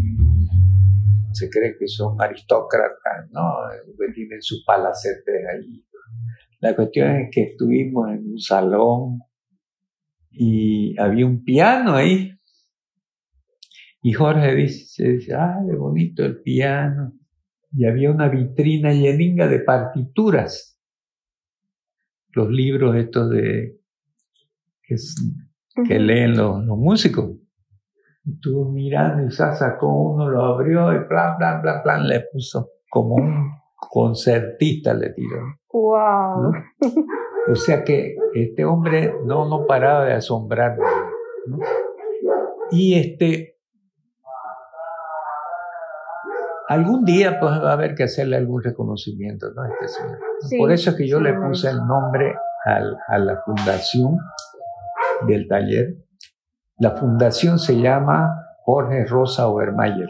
se 1.32 1.48
creen 1.48 1.76
que 1.78 1.86
son 1.86 2.20
aristócratas, 2.20 3.30
¿no? 3.30 3.54
Que 3.98 4.12
tienen 4.12 4.42
sus 4.42 4.64
palacetes 4.64 5.46
allí 5.54 5.84
la 6.60 6.76
cuestión 6.76 7.16
es 7.16 7.28
que 7.32 7.42
estuvimos 7.42 8.10
en 8.10 8.32
un 8.32 8.38
salón 8.38 9.20
y 10.30 10.98
había 11.00 11.26
un 11.26 11.42
piano 11.42 11.94
ahí. 11.94 12.32
Y 14.02 14.12
Jorge 14.12 14.54
dice, 14.54 15.12
dice, 15.12 15.34
ah, 15.34 15.58
qué 15.66 15.74
bonito 15.74 16.24
el 16.24 16.42
piano. 16.42 17.14
Y 17.72 17.86
había 17.86 18.10
una 18.10 18.28
vitrina 18.28 18.92
lleninga 18.92 19.48
de 19.48 19.60
partituras. 19.60 20.78
Los 22.32 22.50
libros 22.50 22.94
estos 22.96 23.30
de 23.30 23.78
que, 24.82 25.98
leen 25.98 26.36
los, 26.36 26.64
músicos. 26.66 27.36
Estuvo 28.24 28.70
mirando 28.70 29.26
y 29.26 29.30
sacó 29.30 30.12
uno, 30.12 30.28
lo 30.28 30.44
abrió 30.44 30.92
y 30.92 31.06
plan, 31.06 31.38
plan, 31.38 31.62
plan, 31.62 31.82
plan, 31.82 32.06
le 32.06 32.20
puso 32.32 32.70
como 32.90 33.14
un 33.14 33.59
concertista 33.80 34.94
le 34.94 35.10
tiró. 35.10 35.40
Wow. 35.72 36.52
O 37.50 37.54
sea 37.56 37.82
que 37.84 38.16
este 38.34 38.64
hombre 38.64 39.14
no, 39.24 39.48
no 39.48 39.66
paraba 39.66 40.04
de 40.04 40.12
asombrarme. 40.12 40.84
Y 42.70 42.98
este, 42.98 43.58
algún 46.68 47.04
día 47.04 47.40
pues 47.40 47.52
va 47.52 47.70
a 47.70 47.72
haber 47.72 47.94
que 47.94 48.04
hacerle 48.04 48.36
algún 48.36 48.62
reconocimiento 48.62 49.50
¿no? 49.52 49.64
este 49.64 49.88
señor. 49.88 50.18
Por 50.58 50.70
eso 50.70 50.90
es 50.90 50.96
que 50.96 51.08
yo 51.08 51.20
le 51.20 51.34
puse 51.34 51.70
el 51.70 51.78
nombre 51.78 52.34
a 53.08 53.18
la 53.18 53.42
fundación 53.44 54.18
del 55.26 55.48
taller. 55.48 55.96
La 56.78 56.92
fundación 56.92 57.58
se 57.58 57.80
llama 57.80 58.46
Jorge 58.64 59.04
Rosa 59.06 59.48
Obermayer. 59.48 60.08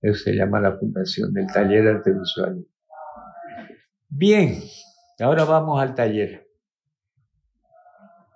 Eso 0.00 0.24
se 0.24 0.34
llama 0.34 0.60
la 0.60 0.76
fundación 0.76 1.32
del 1.32 1.46
taller 1.46 1.88
arte 1.88 2.12
visual. 2.12 2.64
Bien, 4.08 4.60
ahora 5.18 5.44
vamos 5.44 5.80
al 5.80 5.96
taller. 5.96 6.46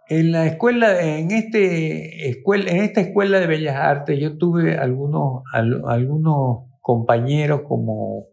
En 0.09 0.33
la 0.33 0.47
escuela, 0.47 1.01
en, 1.01 1.31
este, 1.31 2.29
escuela, 2.29 2.71
en 2.73 2.79
esta 2.79 3.01
escuela 3.01 3.39
de 3.39 3.47
Bellas 3.47 3.77
Artes, 3.77 4.19
yo 4.19 4.37
tuve 4.37 4.77
algunos, 4.77 5.45
algunos 5.53 6.65
compañeros 6.81 7.63
como 7.69 8.27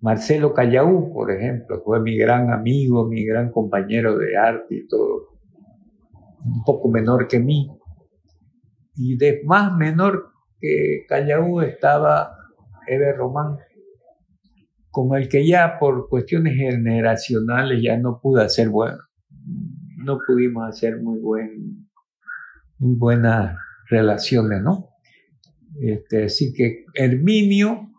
Marcelo 0.00 0.52
Callaú, 0.52 1.12
por 1.12 1.30
ejemplo, 1.30 1.80
fue 1.84 2.00
mi 2.00 2.16
gran 2.16 2.52
amigo, 2.52 3.06
mi 3.06 3.24
gran 3.24 3.52
compañero 3.52 4.18
de 4.18 4.36
arte 4.36 4.74
y 4.74 4.88
todo, 4.88 5.28
un 6.44 6.64
poco 6.64 6.88
menor 6.88 7.28
que 7.28 7.38
mí. 7.38 7.70
Y 8.96 9.16
de 9.16 9.42
más 9.44 9.76
menor 9.76 10.32
que 10.58 11.04
Callaú 11.08 11.60
estaba 11.60 12.36
Eber 12.88 13.16
Román, 13.16 13.58
con 14.94 15.16
el 15.20 15.28
que 15.28 15.44
ya 15.44 15.80
por 15.80 16.08
cuestiones 16.08 16.54
generacionales 16.54 17.82
ya 17.82 17.98
no 17.98 18.20
pude 18.22 18.44
hacer 18.44 18.68
bueno, 18.68 18.98
no 19.96 20.20
pudimos 20.24 20.68
hacer 20.68 21.02
muy 21.02 21.18
buen, 21.18 21.88
muy 22.78 22.94
buenas 22.96 23.56
relaciones, 23.90 24.62
¿no? 24.62 24.90
Este, 25.80 26.26
así 26.26 26.54
que 26.54 26.84
Herminio, 26.94 27.90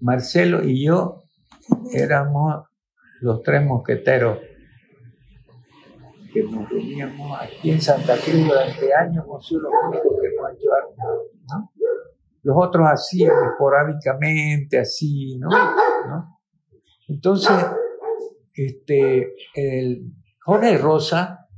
Marcelo 0.00 0.64
y 0.64 0.84
yo 0.84 1.22
éramos 1.92 2.64
los 3.20 3.40
tres 3.42 3.64
mosqueteros 3.64 4.38
que 6.32 6.42
nos 6.42 6.68
reuníamos 6.68 7.40
aquí 7.40 7.70
en 7.70 7.80
Santa 7.80 8.16
Cruz 8.16 8.44
durante 8.44 8.92
años, 8.92 9.24
hemos 9.24 9.46
sido 9.46 9.60
los 9.60 9.70
que 10.20 10.28
nos 10.36 10.50
ayudaron, 10.50 10.90
¿no? 10.96 11.70
Los 12.42 12.56
otros 12.58 12.86
hacían 12.88 13.32
esporádicamente, 13.52 14.80
así, 14.80 15.38
¿no? 15.38 15.48
Entonces, 17.08 17.66
este, 18.54 19.34
el 19.54 20.12
Jorge 20.44 20.78
Rosa, 20.78 21.48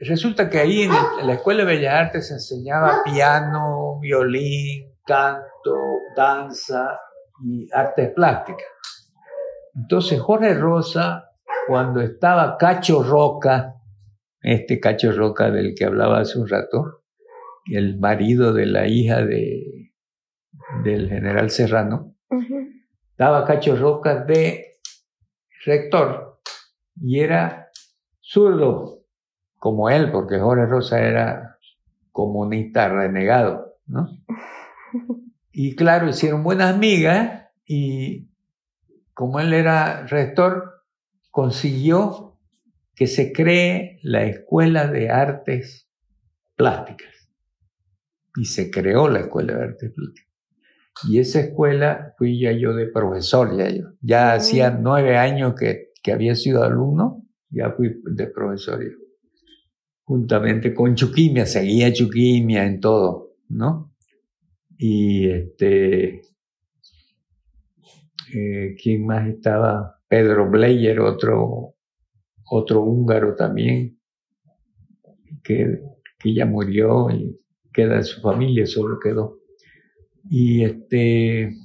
resulta 0.00 0.48
que 0.48 0.58
ahí 0.58 0.82
en, 0.82 0.92
la 1.26 1.34
Escuela 1.34 1.64
de 1.64 1.76
Bellas 1.76 1.94
Artes 1.94 2.28
se 2.28 2.34
enseñaba 2.34 3.02
piano, 3.04 3.98
violín, 4.00 4.94
canto, 5.04 5.76
danza 6.16 6.98
y 7.44 7.68
artes 7.72 8.10
plásticas. 8.10 8.66
Entonces 9.74 10.20
Jorge 10.20 10.54
Rosa, 10.54 11.30
cuando 11.66 12.00
estaba 12.00 12.56
Cacho 12.56 13.02
Roca, 13.02 13.74
este 14.40 14.80
Cacho 14.80 15.12
Roca 15.12 15.50
del 15.50 15.74
que 15.74 15.84
hablaba 15.84 16.20
hace 16.20 16.38
un 16.38 16.48
rato, 16.48 17.02
el 17.70 17.98
marido 17.98 18.52
de 18.52 18.66
la 18.66 18.86
hija 18.86 19.24
de, 19.24 19.92
del 20.84 21.08
general 21.08 21.50
Serrano, 21.50 22.17
estaba 23.18 23.44
Cacho 23.44 23.74
Roca 23.74 24.24
de 24.24 24.78
rector 25.64 26.38
y 27.02 27.18
era 27.18 27.68
zurdo 28.20 29.06
como 29.56 29.90
él, 29.90 30.12
porque 30.12 30.38
Jorge 30.38 30.66
Rosa 30.66 31.00
era 31.00 31.58
comunista 32.12 32.88
renegado, 32.88 33.74
¿no? 33.86 34.08
Y 35.50 35.74
claro, 35.74 36.08
hicieron 36.08 36.44
buenas 36.44 36.72
amigas 36.72 37.48
y 37.66 38.28
como 39.14 39.40
él 39.40 39.52
era 39.52 40.06
rector, 40.06 40.84
consiguió 41.32 42.38
que 42.94 43.08
se 43.08 43.32
cree 43.32 43.98
la 44.04 44.22
Escuela 44.26 44.86
de 44.86 45.10
Artes 45.10 45.90
Plásticas 46.54 47.28
y 48.36 48.44
se 48.44 48.70
creó 48.70 49.08
la 49.08 49.18
Escuela 49.18 49.54
de 49.54 49.64
Artes 49.64 49.92
Plásticas. 49.92 50.27
Y 51.06 51.18
esa 51.18 51.40
escuela 51.40 52.14
fui 52.18 52.40
ya 52.40 52.52
yo 52.52 52.74
de 52.74 52.86
profesor, 52.86 53.56
ya 53.56 53.70
yo. 53.70 53.90
Ya 54.00 54.32
hacía 54.32 54.70
nueve 54.70 55.16
años 55.16 55.54
que, 55.58 55.92
que, 56.02 56.12
había 56.12 56.34
sido 56.34 56.64
alumno, 56.64 57.24
ya 57.50 57.72
fui 57.72 58.00
de 58.04 58.26
profesor 58.26 58.82
yo. 58.82 58.96
Juntamente 60.02 60.74
con 60.74 60.94
Chuquimia, 60.94 61.46
seguía 61.46 61.92
Chuquimia 61.92 62.64
en 62.64 62.80
todo, 62.80 63.36
¿no? 63.48 63.94
Y 64.78 65.28
este, 65.28 66.22
eh, 68.34 68.76
¿quién 68.82 69.06
más 69.06 69.28
estaba? 69.28 70.00
Pedro 70.08 70.50
Bleyer, 70.50 71.00
otro, 71.00 71.74
otro 72.50 72.82
húngaro 72.82 73.34
también, 73.34 74.00
que, 75.42 75.80
que 76.18 76.34
ya 76.34 76.46
murió 76.46 77.10
y 77.10 77.38
queda 77.72 77.96
en 77.96 78.04
su 78.04 78.20
familia, 78.20 78.66
solo 78.66 78.98
quedó. 78.98 79.37
Y 80.30 80.64
este, 80.64 81.56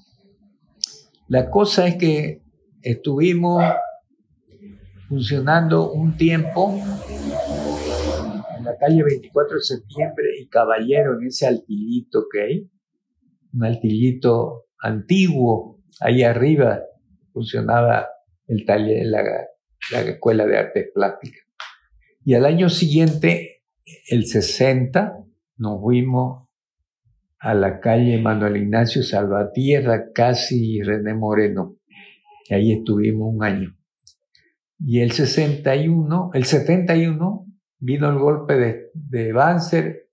la 1.28 1.50
cosa 1.50 1.88
es 1.88 1.96
que 1.96 2.42
estuvimos 2.82 3.64
funcionando 5.10 5.92
un 5.92 6.16
tiempo 6.16 6.80
en 8.58 8.64
la 8.64 8.78
calle 8.78 9.04
24 9.04 9.58
de 9.58 9.64
septiembre 9.64 10.26
y 10.40 10.48
Caballero, 10.48 11.20
en 11.20 11.28
ese 11.28 11.46
altilito 11.46 12.26
que 12.32 12.42
hay, 12.42 12.72
un 13.54 13.66
altilito 13.66 14.68
antiguo, 14.80 15.82
ahí 16.00 16.24
arriba 16.24 16.82
funcionaba 17.34 18.08
el 18.48 18.66
taller, 18.66 19.06
la, 19.08 19.24
la 19.92 20.02
escuela 20.02 20.46
de 20.46 20.58
artes 20.58 20.90
plásticas. 20.94 21.44
Y 22.24 22.36
al 22.36 22.46
año 22.46 22.70
siguiente, 22.70 23.64
el 24.10 24.26
60, 24.26 25.18
nos 25.58 25.82
fuimos 25.82 26.43
a 27.44 27.54
la 27.54 27.80
calle 27.80 28.22
Manuel 28.22 28.58
Ignacio 28.58 29.04
Salvatierra, 29.04 30.12
casi 30.14 30.82
René 30.82 31.14
Moreno. 31.14 31.76
Y 32.50 32.54
ahí 32.54 32.72
estuvimos 32.72 33.36
un 33.36 33.44
año. 33.44 33.78
Y 34.80 35.02
el 35.02 35.12
61, 35.12 36.32
el 36.34 36.46
71, 36.46 37.46
vino 37.80 38.10
el 38.10 38.18
golpe 38.18 38.56
de, 38.56 38.92
de 38.94 39.34
Banzer, 39.34 40.10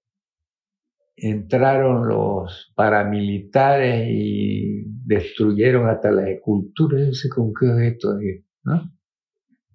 entraron 1.16 2.08
los 2.08 2.72
paramilitares 2.74 4.08
y 4.08 4.84
destruyeron 5.04 5.88
hasta 5.88 6.10
las 6.10 6.28
esculturas, 6.28 7.06
no 7.06 7.12
sé 7.12 7.28
con 7.28 7.52
qué 7.54 7.66
objeto, 7.68 8.18
¿no? 8.64 8.92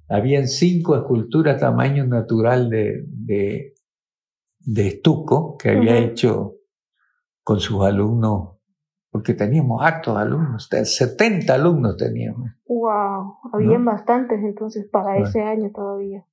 Habían 0.08 0.48
cinco 0.48 0.96
esculturas 0.96 1.60
tamaño 1.60 2.06
natural 2.06 2.70
de, 2.70 3.06
de 3.08 3.76
de 4.65 4.88
estuco 4.88 5.58
que 5.58 5.70
había 5.70 5.98
hecho 5.98 6.56
con 7.46 7.60
sus 7.60 7.84
alumnos, 7.84 8.58
porque 9.12 9.36
teníamos 9.36 9.80
hartos 9.84 10.18
alumnos, 10.18 10.68
70 10.68 11.54
alumnos 11.54 11.96
teníamos. 11.96 12.50
¡Wow! 12.68 13.36
Habían 13.54 13.86
bastantes 13.86 14.40
entonces 14.44 14.90
para 14.92 15.20
ese 15.20 15.42
año 15.42 15.72
todavía. 15.72 16.26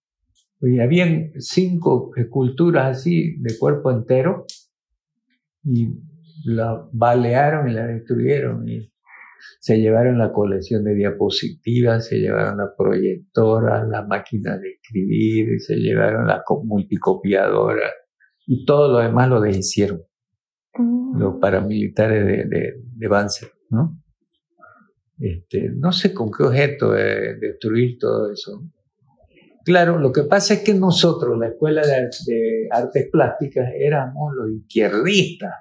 Y 0.62 0.80
habían 0.80 1.32
cinco 1.38 2.12
esculturas 2.16 2.96
así 2.96 3.36
de 3.42 3.58
cuerpo 3.58 3.90
entero 3.90 4.46
y 5.64 6.00
la 6.46 6.88
balearon 6.92 7.68
y 7.68 7.74
la 7.74 7.86
destruyeron 7.86 8.66
y 8.66 8.90
se 9.60 9.76
llevaron 9.80 10.18
la 10.18 10.32
colección 10.32 10.82
de 10.82 10.94
diapositivas, 10.94 12.06
se 12.06 12.20
llevaron 12.20 12.56
la 12.56 12.74
proyectora, 12.74 13.84
la 13.84 14.06
máquina 14.06 14.56
de 14.56 14.70
escribir, 14.70 15.60
se 15.60 15.76
llevaron 15.76 16.26
la 16.26 16.42
multicopiadora 16.64 17.90
y 18.46 18.64
todo 18.64 18.92
lo 18.92 18.98
demás 19.00 19.28
lo 19.28 19.42
deshicieron. 19.42 20.00
Mm. 20.74 21.18
Los 21.18 21.36
paramilitares 21.40 22.24
de, 22.24 22.44
de, 22.44 22.74
de 22.96 23.08
Banzer, 23.08 23.50
¿no? 23.70 23.98
Este, 25.18 25.70
no 25.70 25.92
sé 25.92 26.12
con 26.12 26.30
qué 26.32 26.42
objeto 26.42 26.92
destruir 26.92 27.96
todo 27.98 28.32
eso. 28.32 28.62
Claro, 29.64 29.98
lo 29.98 30.12
que 30.12 30.24
pasa 30.24 30.54
es 30.54 30.60
que 30.60 30.74
nosotros, 30.74 31.38
la 31.38 31.48
Escuela 31.48 31.82
de, 31.86 32.10
de 32.26 32.68
Artes 32.70 33.08
Plásticas, 33.10 33.68
éramos 33.76 34.34
los 34.34 34.50
izquierdistas, 34.50 35.54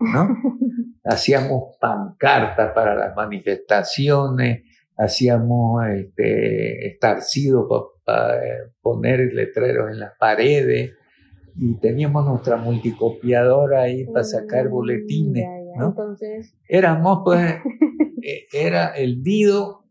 ¿no? 0.00 0.28
hacíamos 1.04 1.76
pancartas 1.78 2.72
para 2.72 2.94
las 2.94 3.14
manifestaciones, 3.14 4.62
hacíamos 4.96 5.84
este, 5.88 6.86
estarcidos 6.86 7.66
para 8.04 8.40
poner 8.80 9.32
letreros 9.34 9.90
en 9.90 10.00
las 10.00 10.12
paredes, 10.18 10.92
y 11.54 11.78
teníamos 11.78 12.24
nuestra 12.24 12.56
multicopiadora 12.56 13.82
ahí 13.82 14.04
para 14.06 14.24
sacar 14.24 14.68
mm, 14.68 14.70
boletines, 14.70 15.46
¿no? 15.76 15.88
Entonces... 15.88 16.54
Éramos, 16.66 17.20
pues, 17.24 17.56
eh, 18.22 18.46
era 18.52 18.88
el 18.88 19.22
Dido 19.22 19.84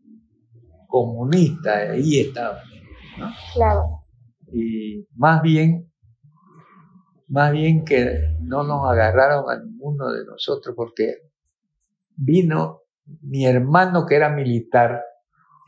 comunistas, 0.88 1.90
ahí 1.90 2.20
estaban. 2.20 2.58
Claro. 3.54 4.00
Y 4.52 5.06
más 5.14 5.40
bien, 5.40 5.90
más 7.28 7.52
bien 7.52 7.84
que 7.84 8.36
no 8.42 8.62
nos 8.64 8.90
agarraron 8.90 9.50
a 9.50 9.58
ninguno 9.58 10.12
de 10.12 10.24
nosotros 10.26 10.74
porque 10.76 11.14
vino 12.14 12.82
mi 13.22 13.46
hermano 13.46 14.04
que 14.06 14.16
era 14.16 14.28
militar, 14.28 15.02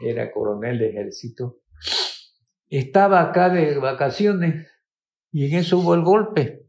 era 0.01 0.31
coronel 0.31 0.79
de 0.79 0.91
ejército, 0.91 1.61
estaba 2.69 3.23
acá 3.23 3.49
de 3.49 3.79
vacaciones 3.79 4.67
y 5.35 5.47
en 5.47 5.59
eso 5.59 5.79
hubo 5.79 5.95
el 5.95 6.03
golpe. 6.03 6.69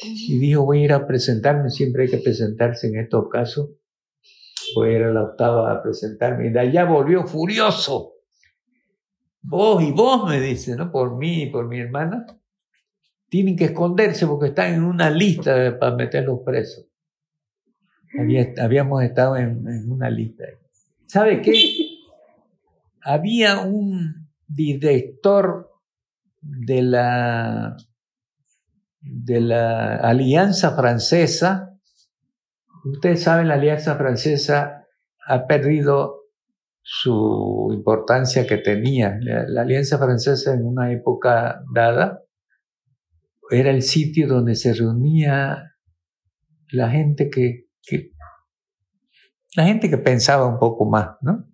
Y 0.00 0.38
dijo, 0.38 0.64
voy 0.64 0.82
a 0.82 0.84
ir 0.84 0.92
a 0.92 1.04
presentarme, 1.04 1.68
siempre 1.68 2.04
hay 2.04 2.10
que 2.10 2.18
presentarse 2.18 2.86
en 2.86 3.00
estos 3.00 3.28
casos. 3.28 3.70
Voy 4.76 4.90
a 4.90 4.92
ir 4.92 5.02
a 5.02 5.12
la 5.12 5.24
octava 5.24 5.72
a 5.72 5.82
presentarme. 5.82 6.46
Y 6.46 6.50
de 6.50 6.60
allá 6.60 6.84
volvió 6.84 7.26
furioso. 7.26 8.12
Vos 9.42 9.82
y 9.82 9.90
vos, 9.90 10.28
me 10.28 10.40
dice, 10.40 10.76
¿no? 10.76 10.92
Por 10.92 11.16
mí 11.16 11.42
y 11.42 11.50
por 11.50 11.66
mi 11.66 11.80
hermana. 11.80 12.24
Tienen 13.28 13.56
que 13.56 13.64
esconderse 13.64 14.28
porque 14.28 14.50
están 14.50 14.72
en 14.72 14.84
una 14.84 15.10
lista 15.10 15.76
para 15.76 15.96
meterlos 15.96 16.42
presos. 16.44 16.86
habíamos 18.62 19.02
estado 19.02 19.38
en, 19.38 19.66
en 19.66 19.90
una 19.90 20.08
lista. 20.08 20.44
¿Sabe 21.06 21.42
qué? 21.42 21.52
Había 23.02 23.58
un 23.58 24.28
director 24.46 25.75
de 26.40 26.82
la 26.82 27.76
de 29.00 29.40
la 29.40 29.96
Alianza 29.96 30.74
Francesa. 30.74 31.78
Ustedes 32.84 33.22
saben, 33.22 33.48
la 33.48 33.54
Alianza 33.54 33.96
Francesa 33.96 34.86
ha 35.26 35.46
perdido 35.46 36.26
su 36.82 37.70
importancia 37.72 38.46
que 38.46 38.58
tenía. 38.58 39.18
La, 39.20 39.62
Alianza 39.62 39.98
Francesa 39.98 40.54
en 40.54 40.64
una 40.64 40.92
época 40.92 41.62
dada 41.74 42.22
era 43.50 43.70
el 43.70 43.82
sitio 43.82 44.28
donde 44.28 44.54
se 44.54 44.72
reunía 44.72 45.74
la 46.70 46.90
gente 46.90 47.30
que, 47.30 47.68
que 47.82 48.12
la 49.54 49.64
gente 49.64 49.88
que 49.88 49.98
pensaba 49.98 50.46
un 50.46 50.58
poco 50.58 50.84
más, 50.84 51.16
¿no? 51.22 51.48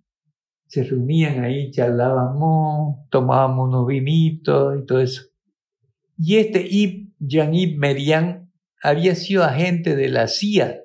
Se 0.73 0.81
reunían 0.81 1.43
ahí, 1.43 1.69
charlábamos, 1.69 3.07
tomábamos 3.11 3.67
unos 3.67 3.85
vinitos 3.85 4.75
y 4.81 4.85
todo 4.87 5.01
eso. 5.01 5.21
Y 6.17 6.37
este 6.37 6.67
Jean-Yves 7.19 7.77
Merian 7.77 8.51
había 8.81 9.13
sido 9.13 9.43
agente 9.43 9.95
de 9.95 10.09
la 10.09 10.27
CIA. 10.27 10.81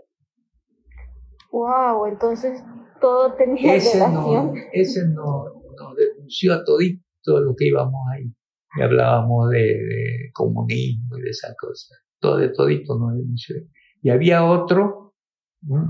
Wow, 1.50 2.04
entonces 2.04 2.62
todo 3.00 3.32
tenía 3.32 3.76
ese 3.76 3.94
relación. 3.94 4.48
No, 4.48 4.52
ese 4.74 5.08
nos 5.08 5.96
denunció 5.96 6.52
a 6.52 6.64
todito 6.66 7.40
lo 7.40 7.54
que 7.56 7.68
íbamos 7.68 8.02
ahí. 8.12 8.30
Y 8.76 8.82
hablábamos 8.82 9.48
de, 9.48 10.28
comunismo 10.34 11.16
y 11.16 11.22
de 11.22 11.30
esas 11.30 11.56
cosas. 11.58 11.98
Todo 12.20 12.36
de 12.36 12.50
todito 12.50 12.98
nos 12.98 13.16
denunció. 13.16 13.56
Y 14.02 14.10
había 14.10 14.44
otro, 14.44 15.14
un, 15.66 15.88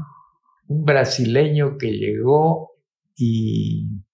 un 0.69 0.85
brasileño 0.85 1.77
que 1.79 1.91
llegó 1.91 2.68
y 3.19 4.05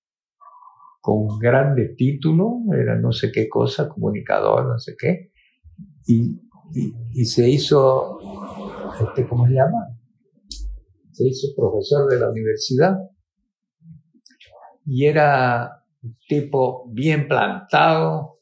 con 1.01 1.39
grandes 1.39 1.95
títulos, 1.97 2.53
era 2.73 2.99
no 2.99 3.13
sé 3.13 3.31
qué 3.31 3.47
cosa, 3.49 3.89
comunicador, 3.89 4.67
no 4.67 4.79
sé 4.79 4.95
qué, 4.99 5.33
y, 6.07 6.41
y, 7.13 7.25
se 7.27 7.49
hizo, 7.49 8.19
este, 9.01 9.29
¿cómo 9.29 9.47
se 9.47 9.53
llama? 9.53 9.87
Se 11.13 11.29
hizo 11.29 11.49
profesor 11.55 12.11
de 12.11 12.19
la 12.19 12.31
universidad 12.31 12.97
y 14.87 15.07
era 15.07 15.85
un 16.03 16.17
tipo 16.27 16.91
bien 16.91 17.29
plantado, 17.29 18.41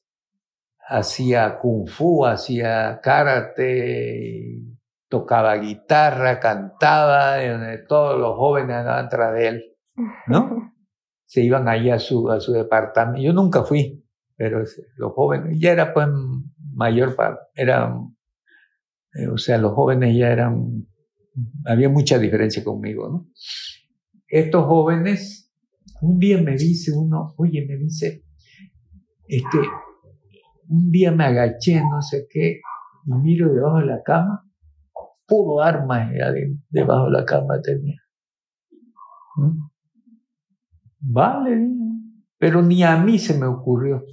hacía 0.89 1.59
kung 1.59 1.89
fu, 1.89 2.25
hacía 2.25 3.01
karate, 3.03 4.63
tocaba 5.09 5.57
guitarra, 5.57 6.39
cantaba, 6.39 7.39
todos 7.89 8.21
los 8.21 8.37
jóvenes 8.37 8.77
andaban 8.77 9.09
tras 9.09 9.35
de 9.35 9.49
él, 9.49 9.72
¿no? 10.27 10.73
se 11.33 11.43
iban 11.43 11.67
ahí 11.67 11.89
a 11.89 11.99
su, 11.99 12.31
a 12.31 12.41
su 12.41 12.53
departamento. 12.53 13.23
Yo 13.23 13.33
nunca 13.33 13.65
fui, 13.65 14.05
pero 14.37 14.63
los 14.97 15.13
jóvenes, 15.13 15.59
ya 15.59 15.73
era 15.73 15.95
pues 15.95 16.07
mayor, 16.75 17.17
eran, 17.55 18.15
eh, 19.15 19.29
o 19.29 19.39
sea, 19.39 19.57
los 19.57 19.73
jóvenes 19.73 20.15
ya 20.15 20.31
eran, 20.31 20.87
había 21.65 21.89
mucha 21.89 22.19
diferencia 22.19 22.63
conmigo, 22.63 23.09
¿no? 23.09 23.31
Estos 24.29 24.67
jóvenes, 24.67 25.51
un 26.03 26.19
día 26.19 26.41
me 26.43 26.53
dice 26.53 26.93
uno, 26.95 27.33
oye, 27.39 27.65
me 27.67 27.79
dice, 27.79 28.25
este, 29.27 29.59
un 30.69 30.91
día 30.91 31.13
me 31.13 31.25
agaché, 31.25 31.81
no 31.81 32.03
sé 32.03 32.27
qué, 32.29 32.61
y 33.07 33.13
miro 33.23 33.51
debajo 33.53 33.79
de 33.79 33.87
la 33.87 34.03
cama, 34.03 34.45
puro 35.27 35.63
arma 35.63 36.11
debajo 36.69 37.07
de 37.07 37.11
la 37.11 37.25
cama 37.25 37.59
tenía. 37.63 38.03
Vale, 41.03 41.69
pero 42.39 42.63
ni 42.63 42.85
a 42.85 42.97
mí 42.97 43.19
se 43.19 43.37
me 43.37 43.47
ocurrió. 43.47 44.05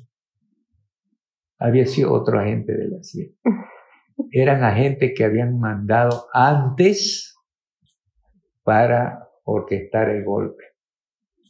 Había 1.60 1.86
sido 1.86 2.12
otro 2.12 2.40
agente 2.40 2.76
de 2.76 2.88
la 2.90 3.04
CIA. 3.04 3.28
Eran 4.32 4.64
agentes 4.64 5.14
que 5.16 5.24
habían 5.24 5.60
mandado 5.60 6.28
antes 6.34 7.38
para 8.64 9.30
orquestar 9.44 10.10
el 10.10 10.24
golpe 10.24 10.64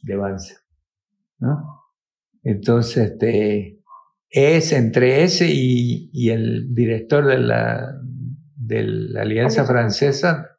de 0.02 0.16
Banza. 0.16 0.56
¿no? 1.38 1.84
Entonces, 2.42 3.12
este, 3.12 3.82
es 4.28 4.72
entre 4.72 5.22
ese 5.22 5.48
y, 5.48 6.10
y 6.12 6.30
el 6.30 6.74
director 6.74 7.26
de 7.26 7.38
la, 7.38 7.98
de 8.56 8.82
la 8.84 9.22
Alianza 9.22 9.64
Francesa 9.64 10.58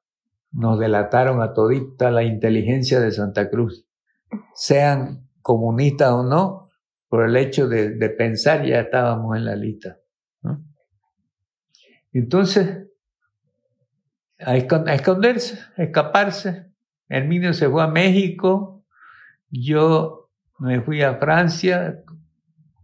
nos 0.51 0.79
delataron 0.79 1.41
a 1.41 1.53
todita 1.53 2.09
la 2.09 2.23
inteligencia 2.23 2.99
de 2.99 3.11
Santa 3.11 3.49
Cruz 3.49 3.88
sean 4.53 5.27
comunistas 5.41 6.11
o 6.11 6.23
no, 6.23 6.69
por 7.09 7.25
el 7.25 7.36
hecho 7.36 7.67
de, 7.67 8.09
pensar 8.09 8.65
ya 8.65 8.82
estábamos 8.82 9.36
en 9.36 9.45
la 9.45 9.55
lista. 9.55 9.97
Entonces, 12.13 12.88
a, 14.39 14.55
esconderse, 14.55 15.59
a 15.77 15.84
escaparse. 15.84 16.71
Herminio 17.07 17.53
se 17.53 17.69
fue 17.69 17.84
a 17.84 17.88
México, 17.88 18.84
yo 19.49 20.29
me 20.59 20.82
fui 20.82 21.01
a 21.01 21.15
Francia. 21.15 22.01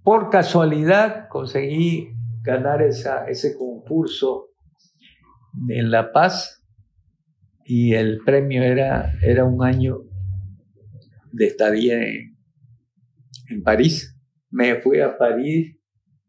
Por 0.04 0.30
casualidad 0.30 1.28
conseguí 1.30 2.14
ganar 2.41 2.82
ese 2.82 3.58
concurso 3.58 4.50
en 5.68 5.91
La 5.91 6.12
Paz 6.12 6.64
y 7.66 7.93
el 7.93 8.20
premio 8.24 8.64
era, 8.64 9.14
era 9.22 9.43
un 9.43 9.64
año 9.64 10.07
de 11.38 11.46
estadía 11.46 12.02
en, 12.02 12.38
en 13.50 13.64
París. 13.64 14.20
Me 14.50 14.82
fui 14.82 15.00
a 15.00 15.18
París, 15.18 15.78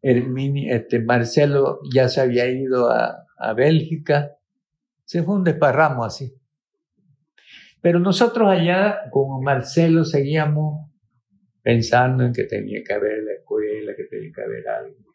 este, 0.02 1.00
Marcelo 1.00 1.80
ya 1.92 2.08
se 2.08 2.20
había 2.20 2.48
ido 2.50 2.90
a, 2.90 3.26
a 3.38 3.52
Bélgica, 3.54 4.36
se 5.04 5.22
fue 5.22 5.36
un 5.36 5.44
desparramo 5.44 6.04
así. 6.04 6.34
Pero 7.80 8.00
nosotros 8.00 8.50
allá, 8.50 9.02
como 9.10 9.40
Marcelo, 9.40 10.04
seguíamos 10.04 10.90
pensando 11.62 12.24
en 12.24 12.32
que 12.32 12.44
tenía 12.44 12.80
que 12.86 12.92
haber 12.92 13.22
la 13.22 13.34
escuela, 13.34 13.94
que 13.96 14.04
tenía 14.04 14.32
que 14.34 14.42
haber 14.42 14.68
algo. 14.68 15.14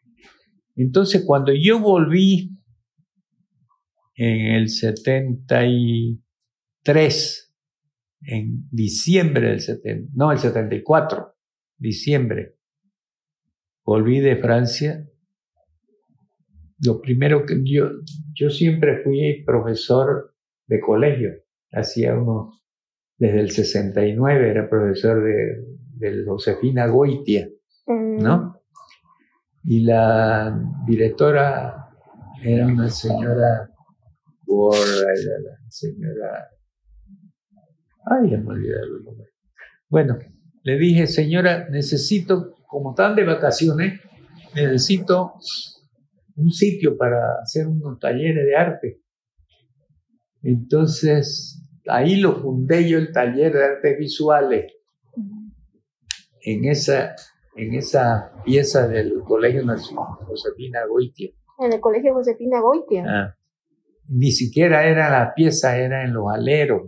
Entonces, 0.76 1.22
cuando 1.24 1.52
yo 1.52 1.78
volví 1.78 2.50
en 4.16 4.54
el 4.54 4.68
73 4.68 7.43
en 8.26 8.68
diciembre 8.70 9.50
del 9.50 9.60
70, 9.60 10.12
no, 10.14 10.32
el 10.32 10.38
74, 10.38 11.34
diciembre, 11.76 12.56
volví 13.84 14.20
de 14.20 14.36
Francia. 14.36 15.08
Lo 16.84 17.00
primero 17.00 17.44
que 17.46 17.60
yo, 17.64 17.90
yo 18.34 18.50
siempre 18.50 19.02
fui 19.02 19.42
profesor 19.44 20.34
de 20.66 20.80
colegio, 20.80 21.30
hacía 21.72 22.14
unos, 22.14 22.62
desde 23.18 23.40
el 23.40 23.50
69 23.50 24.50
era 24.50 24.68
profesor 24.68 25.22
de, 25.22 25.64
de 25.94 26.24
Josefina 26.24 26.86
Goitia, 26.86 27.48
¿no? 27.86 28.38
Mm. 28.38 28.54
Y 29.66 29.80
la 29.80 30.60
directora 30.86 31.88
era 32.42 32.66
una 32.66 32.90
señora, 32.90 33.70
la 34.46 35.70
señora 35.70 36.53
Ay, 38.06 38.30
ya 38.30 38.38
me 38.38 38.50
olvidé 38.50 38.74
el 38.74 39.04
nombre. 39.04 39.28
Bueno, 39.88 40.18
le 40.62 40.78
dije, 40.78 41.06
señora, 41.06 41.68
necesito, 41.70 42.56
como 42.66 42.90
están 42.90 43.14
de 43.14 43.24
vacaciones, 43.24 44.00
necesito 44.54 45.34
un 46.36 46.50
sitio 46.50 46.96
para 46.96 47.40
hacer 47.42 47.66
unos 47.66 47.98
talleres 47.98 48.44
de 48.44 48.56
arte. 48.56 49.00
Entonces, 50.42 51.62
ahí 51.86 52.16
lo 52.16 52.40
fundé 52.40 52.88
yo 52.88 52.98
el 52.98 53.12
taller 53.12 53.52
de 53.52 53.64
artes 53.64 53.98
visuales. 53.98 54.72
en 56.46 56.66
esa, 56.66 57.14
en 57.56 57.72
esa 57.74 58.32
pieza 58.44 58.86
del 58.86 59.20
Colegio 59.20 59.64
Nacional 59.64 60.18
Josefina 60.26 60.84
Goitia. 60.86 61.30
En 61.58 61.72
el 61.72 61.80
Colegio 61.80 62.12
Josefina 62.12 62.60
Goitia. 62.60 63.04
Ah, 63.06 63.34
ni 64.08 64.30
siquiera 64.30 64.86
era 64.86 65.08
la 65.08 65.34
pieza, 65.34 65.78
era 65.78 66.04
en 66.04 66.12
los 66.12 66.26
aleros. 66.30 66.82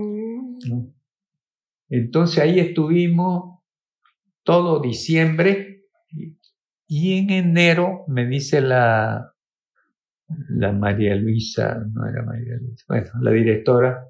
Mm. 0.00 0.92
Entonces 1.90 2.38
ahí 2.38 2.60
estuvimos 2.60 3.60
todo 4.42 4.80
diciembre 4.80 5.86
y 6.86 7.18
en 7.18 7.30
enero 7.30 8.04
me 8.08 8.26
dice 8.26 8.60
la, 8.60 9.34
la 10.48 10.72
María 10.72 11.14
Luisa, 11.16 11.82
no 11.92 12.06
era 12.06 12.22
María 12.22 12.56
Luisa, 12.60 12.84
bueno, 12.88 13.10
la 13.20 13.30
directora, 13.30 14.04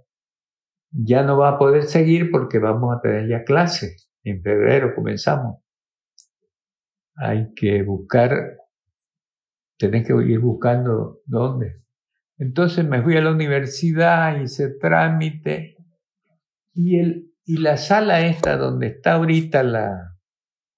ya 0.91 1.23
no 1.23 1.39
va 1.39 1.51
a 1.51 1.59
poder 1.59 1.85
seguir 1.85 2.31
porque 2.31 2.59
vamos 2.59 2.97
a 2.97 3.01
tener 3.01 3.29
ya 3.29 3.45
clase. 3.45 3.97
En 4.23 4.43
febrero 4.43 4.95
comenzamos. 4.95 5.63
Hay 7.17 7.53
que 7.55 7.83
buscar, 7.83 8.57
tenés 9.77 10.07
que 10.07 10.15
ir 10.25 10.39
buscando 10.39 11.21
dónde. 11.25 11.83
Entonces 12.39 12.87
me 12.87 13.03
fui 13.03 13.17
a 13.17 13.21
la 13.21 13.33
universidad, 13.33 14.41
hice 14.41 14.71
trámite 14.79 15.78
y, 16.79 17.01
el, 17.01 17.33
y 17.45 17.57
la 17.57 17.77
sala 17.77 18.25
esta 18.25 18.57
donde 18.57 18.87
está 18.87 19.15
ahorita 19.15 19.65
la, 19.65 20.17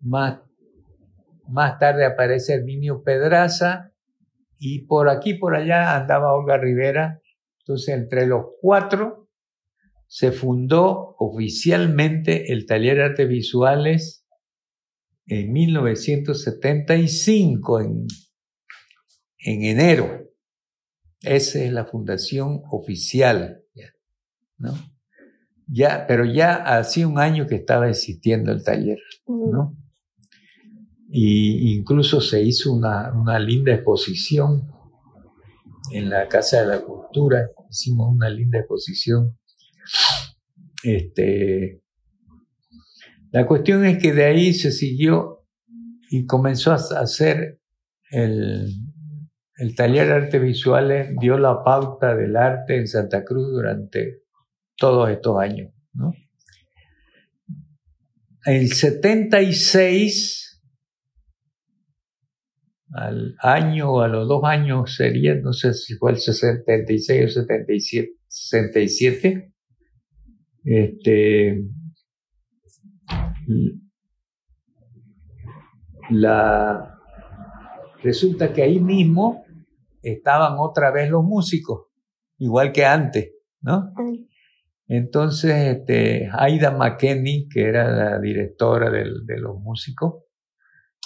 más, 0.00 0.40
más 1.48 1.78
tarde 1.78 2.04
aparece 2.04 2.52
Herminio 2.52 3.02
Pedraza 3.02 3.94
y 4.58 4.80
por 4.80 5.08
aquí, 5.08 5.32
por 5.34 5.56
allá 5.56 5.96
andaba 5.96 6.34
Olga 6.34 6.58
Rivera. 6.58 7.22
Entonces, 7.60 7.94
entre 7.94 8.26
los 8.26 8.44
cuatro 8.60 9.30
se 10.06 10.32
fundó 10.32 11.16
oficialmente 11.18 12.52
el 12.52 12.66
Taller 12.66 13.00
Artes 13.00 13.26
Visuales 13.26 14.26
en 15.24 15.50
1975, 15.50 17.80
en, 17.80 18.06
en 19.38 19.64
enero. 19.64 20.26
Esa 21.22 21.60
es 21.60 21.72
la 21.72 21.86
fundación 21.86 22.60
oficial, 22.70 23.64
¿no? 24.58 24.74
Ya, 25.72 26.04
pero 26.08 26.24
ya 26.24 26.54
hacía 26.78 27.06
un 27.06 27.18
año 27.18 27.46
que 27.46 27.54
estaba 27.54 27.88
existiendo 27.88 28.50
el 28.50 28.64
taller, 28.64 28.98
¿no? 29.26 29.76
Y 31.08 31.76
incluso 31.76 32.20
se 32.20 32.42
hizo 32.42 32.72
una, 32.72 33.12
una 33.14 33.38
linda 33.38 33.72
exposición 33.72 34.68
en 35.92 36.10
la 36.10 36.26
Casa 36.28 36.60
de 36.60 36.66
la 36.66 36.80
Cultura, 36.80 37.50
hicimos 37.68 38.12
una 38.12 38.28
linda 38.28 38.58
exposición. 38.58 39.38
Este, 40.82 41.82
la 43.30 43.46
cuestión 43.46 43.84
es 43.84 43.98
que 43.98 44.12
de 44.12 44.24
ahí 44.24 44.52
se 44.52 44.72
siguió 44.72 45.46
y 46.10 46.26
comenzó 46.26 46.72
a 46.72 46.76
hacer 46.76 47.60
el, 48.10 48.72
el 49.56 49.74
taller 49.76 50.08
de 50.08 50.14
artes 50.14 50.42
visuales, 50.42 51.14
dio 51.20 51.38
la 51.38 51.62
pauta 51.62 52.16
del 52.16 52.34
arte 52.36 52.76
en 52.76 52.88
Santa 52.88 53.24
Cruz 53.24 53.52
durante 53.52 54.19
todos 54.80 55.10
estos 55.10 55.38
años. 55.38 55.72
¿no? 55.92 56.14
El 58.46 58.72
76, 58.72 60.62
al 62.92 63.36
año 63.40 63.92
o 63.92 64.00
a 64.00 64.08
los 64.08 64.26
dos 64.26 64.42
años 64.44 64.96
sería, 64.96 65.34
no 65.34 65.52
sé 65.52 65.74
si 65.74 65.94
fue 65.96 66.12
el 66.12 66.16
76 66.16 67.24
o 67.24 67.28
77, 67.28 68.12
67, 68.26 69.52
este, 70.64 71.62
la, 76.10 76.98
resulta 78.02 78.52
que 78.54 78.62
ahí 78.62 78.80
mismo 78.80 79.44
estaban 80.02 80.54
otra 80.58 80.90
vez 80.90 81.10
los 81.10 81.22
músicos, 81.22 81.88
igual 82.38 82.72
que 82.72 82.86
antes, 82.86 83.32
¿no? 83.60 83.92
Entonces, 84.92 85.76
este, 85.76 86.28
Aida 86.32 86.72
McKenney, 86.72 87.48
que 87.48 87.62
era 87.62 87.88
la 87.92 88.18
directora 88.18 88.90
de 88.90 89.38
los 89.38 89.60
músicos, 89.60 90.24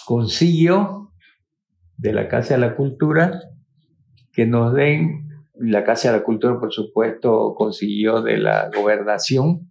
consiguió 0.07 1.13
de 1.99 2.15
la 2.15 2.27
Casa 2.27 2.55
de 2.55 2.61
la 2.61 2.77
Cultura 2.77 3.43
que 4.33 4.47
nos 4.47 4.73
den, 4.73 5.29
la 5.53 5.85
Casa 5.85 6.11
de 6.11 6.17
la 6.17 6.25
Cultura 6.25 6.59
por 6.59 6.73
supuesto 6.73 7.55
consiguió 7.55 8.23
de 8.23 8.39
la 8.39 8.71
gobernación, 8.75 9.71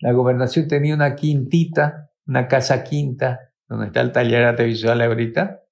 la 0.00 0.12
gobernación 0.12 0.68
tenía 0.68 0.94
una 0.94 1.16
quintita, 1.16 2.10
una 2.26 2.48
casa 2.48 2.84
quinta, 2.84 3.54
donde 3.68 3.86
está 3.86 4.02
el 4.02 4.12
taller 4.12 4.44
arte 4.44 4.64
visual 4.64 5.00
ahorita, 5.00 5.62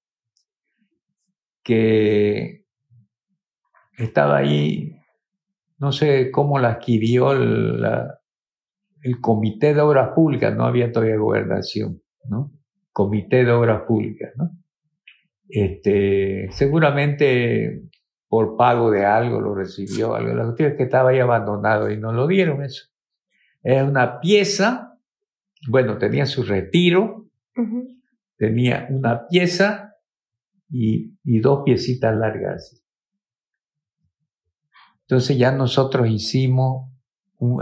que 1.61 2.65
estaba 3.95 4.37
ahí 4.37 5.04
no 5.77 5.91
sé 5.91 6.31
cómo 6.31 6.59
la 6.59 6.71
adquirió 6.71 7.33
el, 7.33 7.83
el 9.01 9.21
Comité 9.21 9.73
de 9.73 9.81
Obras 9.81 10.09
Públicas, 10.15 10.55
no 10.55 10.65
había 10.65 10.91
todavía 10.91 11.17
gobernación, 11.17 12.01
¿no? 12.29 12.51
Comité 12.91 13.43
de 13.43 13.51
Obras 13.51 13.81
Públicas, 13.83 14.31
¿no? 14.35 14.51
Este, 15.47 16.47
seguramente 16.51 17.83
por 18.27 18.57
pago 18.57 18.89
de 18.89 19.05
algo 19.05 19.39
lo 19.39 19.53
recibió, 19.53 20.15
algo. 20.15 20.33
La 20.33 20.43
cuestión 20.45 20.71
es 20.71 20.77
que 20.77 20.83
estaba 20.83 21.11
ahí 21.11 21.19
abandonado 21.19 21.91
y 21.91 21.97
no 21.97 22.11
lo 22.11 22.27
dieron 22.27 22.63
eso. 22.63 22.85
Era 23.63 23.85
una 23.85 24.19
pieza, 24.19 24.97
bueno, 25.69 25.97
tenía 25.97 26.25
su 26.25 26.43
retiro, 26.43 27.27
tenía 28.37 28.87
una 28.89 29.27
pieza 29.27 29.95
y, 30.69 31.17
y 31.23 31.39
dos 31.39 31.61
piecitas 31.63 32.15
largas. 32.15 32.84
Entonces 35.07 35.37
ya 35.37 35.51
nosotros 35.51 36.09
hicimos 36.09 36.91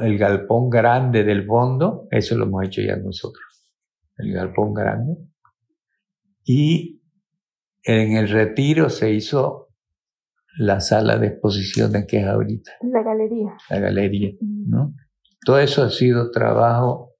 el 0.01 0.17
galpón 0.17 0.69
grande 0.69 1.23
del 1.23 1.45
fondo, 1.45 2.07
eso 2.11 2.37
lo 2.37 2.45
hemos 2.45 2.65
hecho 2.65 2.81
ya 2.81 2.95
nosotros, 2.95 3.43
el 4.17 4.33
galpón 4.33 4.73
grande. 4.73 5.17
Y 6.45 7.01
en 7.83 8.15
el 8.15 8.29
retiro 8.29 8.89
se 8.89 9.11
hizo 9.11 9.69
la 10.57 10.79
sala 10.79 11.17
de 11.17 11.27
exposiciones 11.27 12.05
que 12.07 12.19
es 12.19 12.27
ahorita. 12.27 12.71
La 12.81 13.03
galería. 13.03 13.57
La 13.69 13.79
galería, 13.79 14.31
¿no? 14.39 14.93
Todo 15.45 15.59
eso 15.59 15.83
ha 15.83 15.89
sido 15.89 16.31
trabajo 16.31 17.13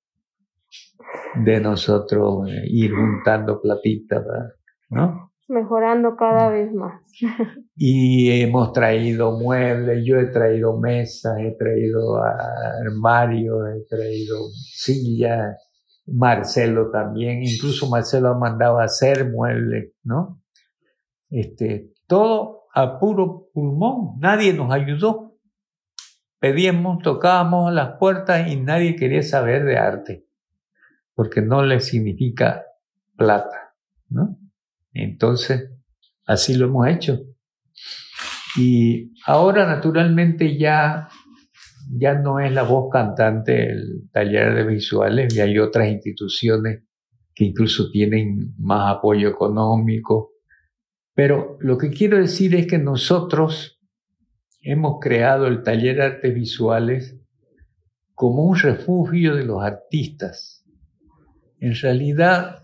de 1.36 1.59
nosotros, 1.59 2.49
eh, 2.49 2.63
ir 2.67 2.91
juntando 2.91 3.59
platitas, 3.59 4.24
¿no? 4.89 5.32
Mejorando 5.54 6.16
cada 6.16 6.49
vez 6.49 6.74
más. 6.74 7.01
y 7.76 8.41
hemos 8.41 8.74
traído 8.74 9.38
muebles, 9.38 10.04
yo 10.04 10.18
he 10.18 10.26
traído 10.26 10.80
mesas, 10.80 11.38
he 11.39 11.51
traído 11.51 12.20
armarios, 12.24 13.60
he 13.76 13.86
traído 13.88 14.38
sillas, 14.51 15.58
Marcelo 16.08 16.89
también, 16.89 17.43
incluso 17.43 17.88
Marcelo 17.88 18.30
ha 18.30 18.38
mandado 18.38 18.80
a 18.80 18.86
hacer 18.86 19.30
muebles, 19.30 19.93
¿no? 20.04 20.41
Este, 21.30 21.93
todo 22.08 22.64
a 22.74 22.99
puro 22.99 23.49
pulmón, 23.54 24.20
nadie 24.20 24.54
nos 24.54 24.72
ayudó. 24.72 25.38
Pedíamos, 26.39 27.01
tocábamos 27.04 27.72
las 27.72 27.97
puertas 27.97 28.49
y 28.49 28.56
nadie 28.60 28.95
quería 28.95 29.22
saber 29.22 29.64
de 29.66 29.78
arte, 29.78 30.26
porque 31.14 31.41
no 31.41 31.64
le 31.64 31.80
significa 31.80 32.66
plata, 33.16 33.76
¿no? 34.10 34.43
Entonces, 34.94 35.72
así 36.26 36.56
lo 36.56 36.68
hemos 36.68 36.88
hecho. 36.88 37.20
Y 38.56 39.14
ahora, 39.26 39.66
naturalmente, 39.66 40.58
ya, 40.58 41.10
ya 41.89 42.14
no 42.14 42.39
es 42.39 42.52
la 42.52 42.64
voz 42.64 42.91
cantante 42.91 43.72
el 43.72 44.10
taller 44.12 44.54
de 44.54 44.64
visuales 44.66 45.36
y 45.36 45.41
hay 45.41 45.58
otras 45.58 45.89
instituciones 45.89 46.84
que 47.34 47.46
incluso 47.46 47.89
tienen 47.89 48.54
más 48.60 48.98
apoyo 48.98 49.30
económico. 49.30 50.34
Pero 51.16 51.58
lo 51.60 51.78
que 51.78 51.89
quiero 51.89 52.18
decir 52.18 52.56
es 52.56 52.68
que 52.68 52.78
nosotros 52.78 53.80
hemos 54.62 55.00
creado 55.02 55.48
el 55.48 55.64
taller 55.64 55.98
de 55.98 56.04
artes 56.04 56.34
visuales 56.34 57.20
como 58.14 58.44
un 58.44 58.58
refugio 58.58 59.36
de 59.36 59.46
los 59.46 59.64
artistas. 59.64 60.64
En 61.60 61.76
realidad, 61.76 62.62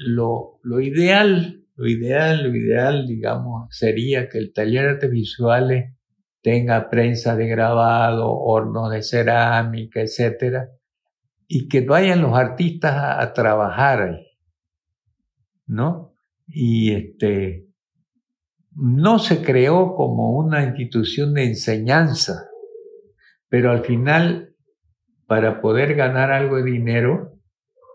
lo, 0.00 0.60
ideal, 0.80 1.64
lo 1.76 1.86
ideal, 1.86 2.44
lo 2.44 2.56
ideal, 2.56 3.06
digamos, 3.06 3.68
sería 3.70 4.28
que 4.28 4.38
el 4.38 4.52
taller 4.52 4.84
de 4.84 4.90
artes 4.90 5.10
visuales 5.10 5.94
tenga 6.42 6.88
prensa 6.88 7.36
de 7.36 7.48
grabado, 7.48 8.30
hornos 8.30 8.90
de 8.90 9.02
cerámica, 9.02 10.00
etcétera, 10.00 10.68
y 11.46 11.68
que 11.68 11.80
vayan 11.80 12.22
los 12.22 12.36
artistas 12.36 12.94
a, 13.18 13.32
trabajar 13.32 14.02
ahí, 14.02 14.26
¿no? 15.66 16.14
Y 16.46 16.92
este, 16.92 17.66
no 18.72 19.18
se 19.18 19.42
creó 19.42 19.94
como 19.94 20.30
una 20.32 20.64
institución 20.64 21.34
de 21.34 21.44
enseñanza, 21.44 22.48
pero 23.48 23.70
al 23.70 23.84
final, 23.84 24.54
para 25.26 25.60
poder 25.60 25.94
ganar 25.94 26.30
algo 26.30 26.56
de 26.56 26.64
dinero, 26.64 27.38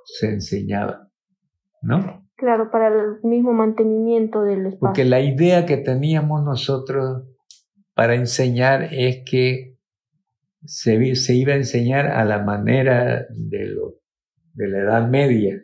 se 0.06 0.30
enseñaba. 0.30 1.03
¿No? 1.84 2.28
Claro, 2.36 2.72
para 2.72 2.88
el 2.88 3.22
mismo 3.24 3.54
mantenimiento 3.54 4.44
del 4.44 4.66
espacio. 4.66 4.80
Porque 4.80 5.06
la 5.06 5.22
idea 5.22 5.66
que 5.66 5.78
teníamos 5.78 6.44
nosotros 6.44 7.24
para 7.94 8.16
enseñar 8.16 8.90
es 8.92 9.24
que 9.26 9.78
se, 10.66 11.16
se 11.16 11.36
iba 11.36 11.54
a 11.54 11.58
enseñar 11.58 12.08
a 12.08 12.26
la 12.26 12.44
manera 12.44 13.28
de, 13.30 13.68
lo, 13.68 13.96
de 14.54 14.68
la 14.68 14.80
Edad 14.80 15.10
Media. 15.10 15.62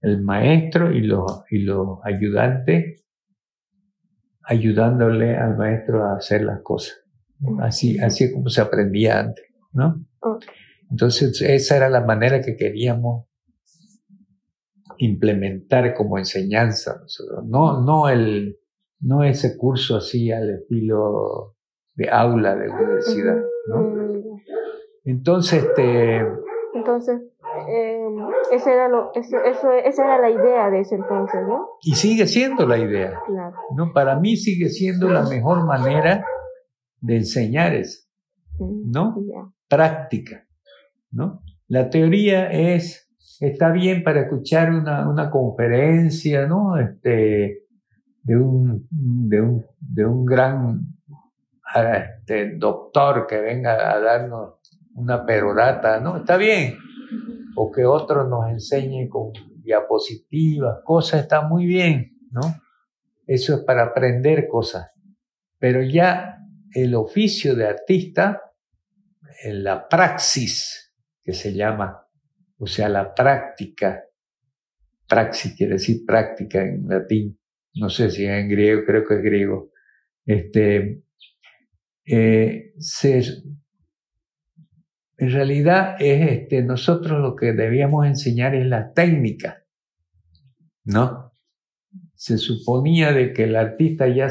El 0.00 0.22
maestro 0.22 0.92
y 0.92 1.00
los, 1.00 1.44
y 1.50 1.58
los 1.58 1.98
ayudantes 2.04 3.04
ayudándole 4.44 5.36
al 5.36 5.56
maestro 5.56 6.04
a 6.04 6.16
hacer 6.16 6.42
las 6.42 6.60
cosas. 6.62 7.04
Así, 7.60 7.98
así 7.98 8.24
es 8.24 8.32
como 8.32 8.48
se 8.48 8.60
aprendía 8.60 9.20
antes, 9.20 9.44
¿no? 9.72 10.04
Entonces, 10.90 11.40
esa 11.42 11.76
era 11.76 11.88
la 11.88 12.04
manera 12.04 12.40
que 12.40 12.56
queríamos 12.56 13.26
implementar 15.04 15.94
como 15.94 16.16
enseñanza 16.16 16.98
nosotros. 17.00 17.44
No, 17.44 17.82
no, 17.82 18.08
el, 18.08 18.58
no 19.00 19.24
ese 19.24 19.56
curso 19.56 19.96
así 19.96 20.30
al 20.30 20.48
estilo 20.50 21.56
de 21.94 22.08
aula 22.08 22.54
de 22.54 22.70
universidad, 22.70 23.42
¿no? 23.68 24.38
Entonces, 25.04 25.64
este... 25.64 26.24
Entonces, 26.74 27.20
eh, 27.68 27.98
esa, 28.52 28.72
era 28.72 28.88
lo, 28.88 29.10
eso, 29.14 29.72
esa 29.72 30.04
era 30.04 30.20
la 30.20 30.30
idea 30.30 30.70
de 30.70 30.80
ese 30.80 30.94
entonces, 30.94 31.40
¿no? 31.48 31.66
Y 31.82 31.96
sigue 31.96 32.26
siendo 32.26 32.66
la 32.66 32.78
idea. 32.78 33.20
Claro. 33.26 33.56
¿no? 33.76 33.92
Para 33.92 34.18
mí 34.20 34.36
sigue 34.36 34.68
siendo 34.68 35.08
la 35.10 35.24
mejor 35.24 35.66
manera 35.66 36.24
de 37.00 37.16
enseñar 37.16 37.74
eso, 37.74 38.06
¿no? 38.58 39.16
Práctica, 39.68 40.46
¿no? 41.10 41.42
La 41.66 41.90
teoría 41.90 42.50
es 42.52 43.11
está 43.48 43.72
bien 43.72 44.04
para 44.04 44.20
escuchar 44.20 44.72
una, 44.72 45.08
una 45.08 45.30
conferencia, 45.30 46.46
¿no? 46.46 46.78
Este, 46.78 47.66
de 48.22 48.36
un, 48.36 48.86
de 48.90 49.40
un, 49.40 49.66
de 49.80 50.06
un 50.06 50.24
gran 50.24 50.86
este, 51.74 52.56
doctor 52.56 53.26
que 53.26 53.40
venga 53.40 53.92
a 53.92 53.98
darnos 53.98 54.54
una 54.94 55.26
perorata, 55.26 55.98
¿no? 55.98 56.18
Está 56.18 56.36
bien. 56.36 56.76
O 57.56 57.70
que 57.72 57.84
otro 57.84 58.28
nos 58.28 58.48
enseñe 58.48 59.08
con 59.08 59.32
diapositivas, 59.62 60.78
cosas, 60.84 61.22
está 61.22 61.42
muy 61.42 61.66
bien, 61.66 62.16
¿no? 62.30 62.42
Eso 63.26 63.54
es 63.54 63.60
para 63.62 63.84
aprender 63.84 64.46
cosas. 64.46 64.92
Pero 65.58 65.82
ya 65.82 66.38
el 66.72 66.94
oficio 66.94 67.56
de 67.56 67.66
artista, 67.66 68.40
en 69.42 69.64
la 69.64 69.88
praxis, 69.88 70.94
que 71.24 71.32
se 71.32 71.52
llama, 71.52 72.06
o 72.62 72.66
sea, 72.68 72.88
la 72.88 73.12
práctica, 73.12 74.04
praxis 75.08 75.56
quiere 75.56 75.72
decir 75.72 76.06
práctica 76.06 76.62
en 76.62 76.86
latín, 76.86 77.36
no 77.74 77.90
sé 77.90 78.08
si 78.08 78.24
en 78.24 78.48
griego, 78.48 78.82
creo 78.86 79.04
que 79.04 79.14
es 79.14 79.22
griego, 79.22 79.72
este, 80.24 81.02
eh, 82.06 82.72
en 85.16 85.30
realidad 85.32 85.96
es 85.98 86.30
este, 86.30 86.62
nosotros 86.62 87.20
lo 87.20 87.34
que 87.34 87.52
debíamos 87.52 88.06
enseñar 88.06 88.54
es 88.54 88.64
la 88.66 88.92
técnica, 88.92 89.64
¿no? 90.84 91.32
Se 92.14 92.38
suponía 92.38 93.10
de 93.10 93.32
que 93.32 93.42
el 93.44 93.56
artista 93.56 94.06
ya 94.06 94.28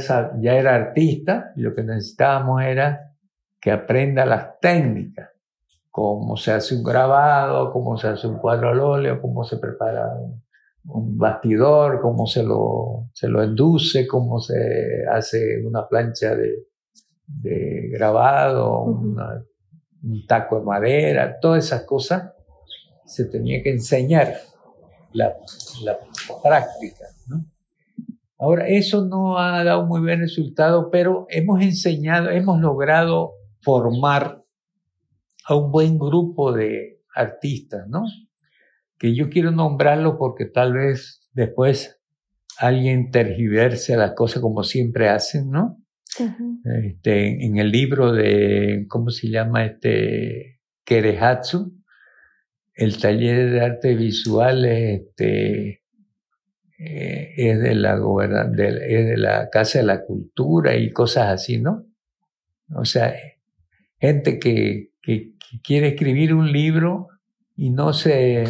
era 0.53 0.73
artista 0.73 1.51
y 1.57 1.63
lo 1.63 1.75
que 1.75 1.83
necesitábamos 1.83 2.61
era 2.61 3.13
que 3.59 3.71
aprenda 3.71 4.25
las 4.25 4.57
técnicas 4.61 5.31
cómo 5.91 6.37
se 6.37 6.51
hace 6.53 6.75
un 6.75 6.83
grabado, 6.83 7.71
cómo 7.71 7.97
se 7.97 8.07
hace 8.07 8.27
un 8.27 8.37
cuadro 8.37 8.69
al 8.69 8.79
óleo, 8.79 9.21
cómo 9.21 9.43
se 9.43 9.57
prepara 9.57 10.09
un 10.85 11.17
bastidor, 11.17 12.01
cómo 12.01 12.25
se 12.25 12.43
lo, 12.43 13.09
se 13.13 13.27
lo 13.27 13.43
induce, 13.43 14.07
cómo 14.07 14.39
se 14.39 15.05
hace 15.11 15.63
una 15.63 15.87
plancha 15.87 16.35
de, 16.35 16.65
de 17.27 17.89
grabado, 17.91 18.81
un 18.83 20.25
taco 20.27 20.59
de 20.59 20.65
madera, 20.65 21.37
todas 21.39 21.65
esas 21.65 21.83
cosas 21.83 22.33
se 23.05 23.25
tenía 23.25 23.61
que 23.61 23.71
enseñar, 23.71 24.33
la, 25.13 25.35
la 25.83 25.97
práctica. 26.41 27.05
¿no? 27.27 27.43
Ahora, 28.39 28.67
eso 28.67 29.05
no 29.05 29.37
ha 29.37 29.63
dado 29.63 29.85
muy 29.85 30.01
buen 30.01 30.21
resultado, 30.21 30.89
pero 30.89 31.25
hemos 31.29 31.61
enseñado, 31.61 32.29
hemos 32.29 32.59
logrado 32.59 33.33
formar 33.61 34.40
a 35.51 35.55
un 35.55 35.69
buen 35.69 35.99
grupo 35.99 36.53
de 36.53 37.01
artistas, 37.13 37.85
¿no? 37.89 38.05
Que 38.97 39.13
yo 39.13 39.29
quiero 39.29 39.51
nombrarlo 39.51 40.17
porque 40.17 40.45
tal 40.45 40.73
vez 40.73 41.29
después 41.33 41.99
alguien 42.57 43.11
tergiverse 43.11 43.97
las 43.97 44.13
cosas 44.13 44.41
como 44.41 44.63
siempre 44.63 45.09
hacen, 45.09 45.49
¿no? 45.49 45.77
este, 46.83 47.45
en 47.45 47.57
el 47.57 47.71
libro 47.71 48.13
de, 48.13 48.85
¿cómo 48.87 49.09
se 49.09 49.29
llama? 49.29 49.65
Este, 49.65 50.61
Kerehatsu, 50.85 51.73
el 52.73 52.97
taller 52.99 53.51
de 53.51 53.61
arte 53.61 53.95
visual 53.95 54.63
este, 54.63 55.83
eh, 56.77 57.33
es, 57.35 57.61
de 57.61 57.75
la 57.75 57.97
de, 57.97 58.67
es 58.87 59.05
de 59.05 59.17
la 59.17 59.49
Casa 59.49 59.79
de 59.79 59.85
la 59.85 60.05
Cultura 60.05 60.77
y 60.77 60.91
cosas 60.91 61.27
así, 61.27 61.59
¿no? 61.59 61.87
O 62.73 62.85
sea, 62.85 63.13
gente 63.99 64.39
que, 64.39 64.90
que, 65.01 65.33
quiere 65.63 65.89
escribir 65.89 66.33
un 66.33 66.51
libro 66.51 67.09
y 67.57 67.71
no 67.71 67.91
se 67.91 68.45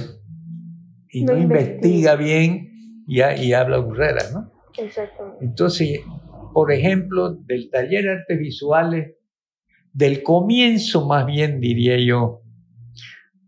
y 1.09 1.23
no, 1.23 1.35
investiga 1.35 2.15
bien 2.15 3.03
y, 3.07 3.21
y 3.23 3.53
habla 3.53 3.79
burreras, 3.79 4.31
¿no? 4.31 4.51
Exactamente. 4.77 5.43
Entonces, 5.43 6.01
por 6.53 6.71
ejemplo, 6.71 7.33
del 7.33 7.69
taller 7.69 8.03
de 8.03 8.11
artes 8.11 8.39
visuales, 8.39 9.15
del 9.93 10.23
comienzo 10.23 11.07
más 11.07 11.25
bien 11.25 11.59
diría 11.59 11.97
yo, 11.97 12.41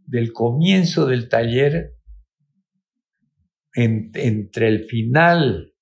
del 0.06 0.34
comienzo 0.34 1.06
del 1.06 1.30
taller, 1.30 1.94
entre 3.76 4.68
el 4.68 4.86
final, 4.86 5.74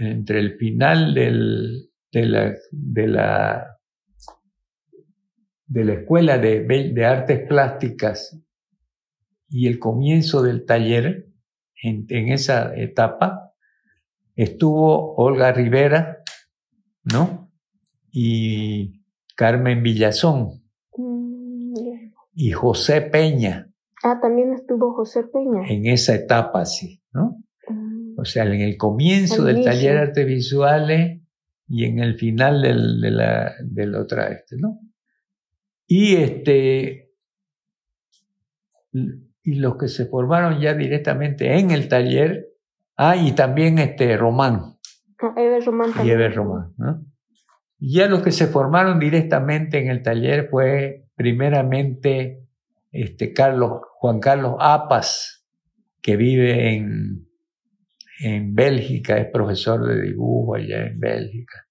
entre 0.00 0.38
el 0.38 0.56
final 0.56 1.14
del, 1.14 1.90
de, 2.12 2.26
la, 2.26 2.54
de 2.70 3.08
la 3.08 3.79
de 5.70 5.84
la 5.84 5.92
Escuela 5.94 6.36
de, 6.38 7.04
Artes 7.06 7.46
Plásticas 7.48 8.36
y 9.48 9.68
el 9.68 9.78
comienzo 9.78 10.42
del 10.42 10.66
taller, 10.66 11.28
en, 11.82 12.06
esa 12.32 12.74
etapa, 12.76 13.52
estuvo 14.34 15.14
Olga 15.14 15.52
Rivera, 15.52 16.18
¿no? 17.04 17.52
Y 18.10 19.04
Carmen 19.36 19.82
Villazón. 19.82 20.60
Mm, 20.96 21.72
y 22.34 22.50
José 22.50 23.02
Peña. 23.02 23.70
Ah, 24.02 24.18
también 24.20 24.52
estuvo 24.52 24.92
José 24.92 25.22
Peña. 25.22 25.68
En 25.68 25.86
esa 25.86 26.16
etapa, 26.16 26.66
sí, 26.66 27.00
¿no? 27.12 27.38
Mm. 27.68 28.18
O 28.18 28.24
sea, 28.24 28.44
en 28.44 28.60
el 28.60 28.76
comienzo 28.76 29.44
del 29.44 29.64
taller 29.64 29.94
de 29.94 30.00
artes 30.00 30.26
visuales 30.26 31.20
y 31.68 31.84
en 31.84 32.00
el 32.00 32.16
final 32.16 32.60
del, 32.60 33.00
de 33.00 33.10
la, 33.12 33.54
del 33.62 33.94
otra 33.94 34.32
este, 34.32 34.56
¿no? 34.58 34.80
Y 35.92 36.14
este, 36.14 37.10
y 38.92 39.54
los 39.56 39.76
que 39.76 39.88
se 39.88 40.06
formaron 40.06 40.60
ya 40.60 40.72
directamente 40.72 41.58
en 41.58 41.72
el 41.72 41.88
taller, 41.88 42.46
ah, 42.96 43.16
y 43.16 43.32
también 43.32 43.80
este 43.80 44.16
Román. 44.16 44.76
Ah, 45.18 45.34
Eber 45.36 45.64
Román 45.64 45.92
también. 45.92 46.06
Y 46.06 46.10
Eber 46.12 46.32
Román, 46.36 46.74
¿no? 46.76 47.04
Ya 47.80 48.06
los 48.06 48.22
que 48.22 48.30
se 48.30 48.46
formaron 48.46 49.00
directamente 49.00 49.78
en 49.78 49.90
el 49.90 50.04
taller 50.04 50.48
fue 50.48 51.08
primeramente 51.16 52.46
este 52.92 53.32
Carlos, 53.32 53.80
Juan 53.94 54.20
Carlos 54.20 54.58
Apas, 54.60 55.44
que 56.00 56.14
vive 56.14 56.72
en, 56.72 57.26
en 58.20 58.54
Bélgica, 58.54 59.18
es 59.18 59.26
profesor 59.26 59.84
de 59.88 60.02
dibujo 60.02 60.54
allá 60.54 60.86
en 60.86 61.00
Bélgica. 61.00 61.66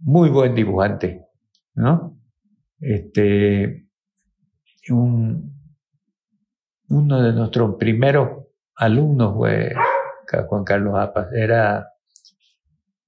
Muy 0.00 0.30
buen 0.30 0.56
dibujante, 0.56 1.26
¿no? 1.76 2.15
Este, 2.80 3.88
un, 4.90 5.52
uno 6.88 7.22
de 7.22 7.32
nuestros 7.32 7.76
primeros 7.76 8.46
alumnos 8.76 9.34
fue 9.34 9.74
Juan 10.48 10.64
Carlos 10.64 10.94
Apas, 10.98 11.32
era, 11.32 11.88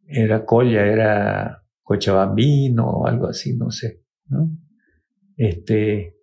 era 0.06 0.44
Colla, 0.44 0.86
era 0.86 1.62
Cochabambino 1.82 2.86
o 2.88 3.06
algo 3.06 3.28
así, 3.28 3.56
no 3.56 3.70
sé, 3.70 4.02
¿no? 4.26 4.50
Este, 5.36 6.16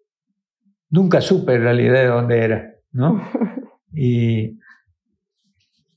nunca 0.90 1.22
supe 1.22 1.56
en 1.56 1.62
realidad 1.62 1.94
de 1.94 2.08
dónde 2.08 2.40
era, 2.40 2.76
¿no? 2.92 3.22
Y 3.98 4.60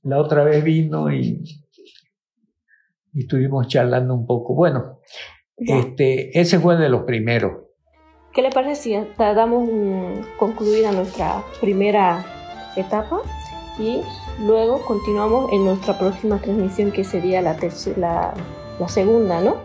la 0.03 0.21
otra 0.21 0.45
vez 0.45 0.63
vino 0.63 1.13
y, 1.13 1.43
y 3.13 3.21
estuvimos 3.23 3.67
charlando 3.67 4.15
un 4.15 4.25
poco. 4.25 4.55
Bueno, 4.55 5.01
este, 5.59 6.39
ese 6.39 6.59
fue 6.59 6.77
de 6.77 6.89
los 6.89 7.03
primeros. 7.03 7.53
¿Qué 8.33 8.43
le 8.43 8.51
parece 8.51 8.83
si 8.83 8.97
damos 9.19 9.69
concluida 10.39 10.93
nuestra 10.93 11.43
primera 11.61 12.25
etapa 12.77 13.21
y 13.79 14.01
luego 14.45 14.85
continuamos 14.85 15.53
en 15.53 15.65
nuestra 15.65 15.99
próxima 15.99 16.39
transmisión 16.41 16.93
que 16.93 17.05
sería 17.05 17.43
la, 17.43 17.57
tercera, 17.57 18.35
la 18.79 18.89
segunda, 18.89 19.41
¿no? 19.41 19.57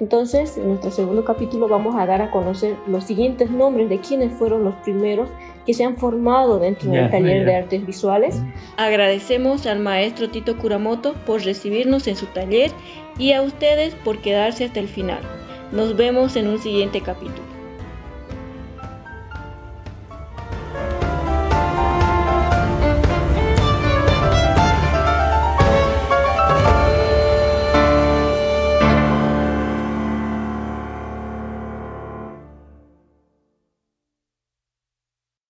Entonces, 0.00 0.56
en 0.56 0.68
nuestro 0.68 0.90
segundo 0.90 1.26
capítulo 1.26 1.68
vamos 1.68 1.94
a 1.98 2.06
dar 2.06 2.22
a 2.22 2.30
conocer 2.30 2.74
los 2.86 3.04
siguientes 3.04 3.50
nombres 3.50 3.90
de 3.90 3.98
quienes 3.98 4.32
fueron 4.32 4.64
los 4.64 4.74
primeros 4.76 5.28
que 5.66 5.74
se 5.74 5.84
han 5.84 5.98
formado 5.98 6.58
dentro 6.58 6.90
del 6.90 7.10
taller 7.10 7.44
de 7.44 7.54
artes 7.54 7.84
visuales. 7.84 8.40
Agradecemos 8.78 9.66
al 9.66 9.80
maestro 9.80 10.30
Tito 10.30 10.56
Kuramoto 10.56 11.12
por 11.26 11.42
recibirnos 11.42 12.06
en 12.06 12.16
su 12.16 12.24
taller 12.26 12.70
y 13.18 13.32
a 13.32 13.42
ustedes 13.42 13.94
por 13.94 14.18
quedarse 14.18 14.64
hasta 14.64 14.80
el 14.80 14.88
final. 14.88 15.20
Nos 15.72 15.96
vemos 15.96 16.36
en 16.36 16.48
un 16.48 16.58
siguiente 16.60 17.00
capítulo. 17.00 17.49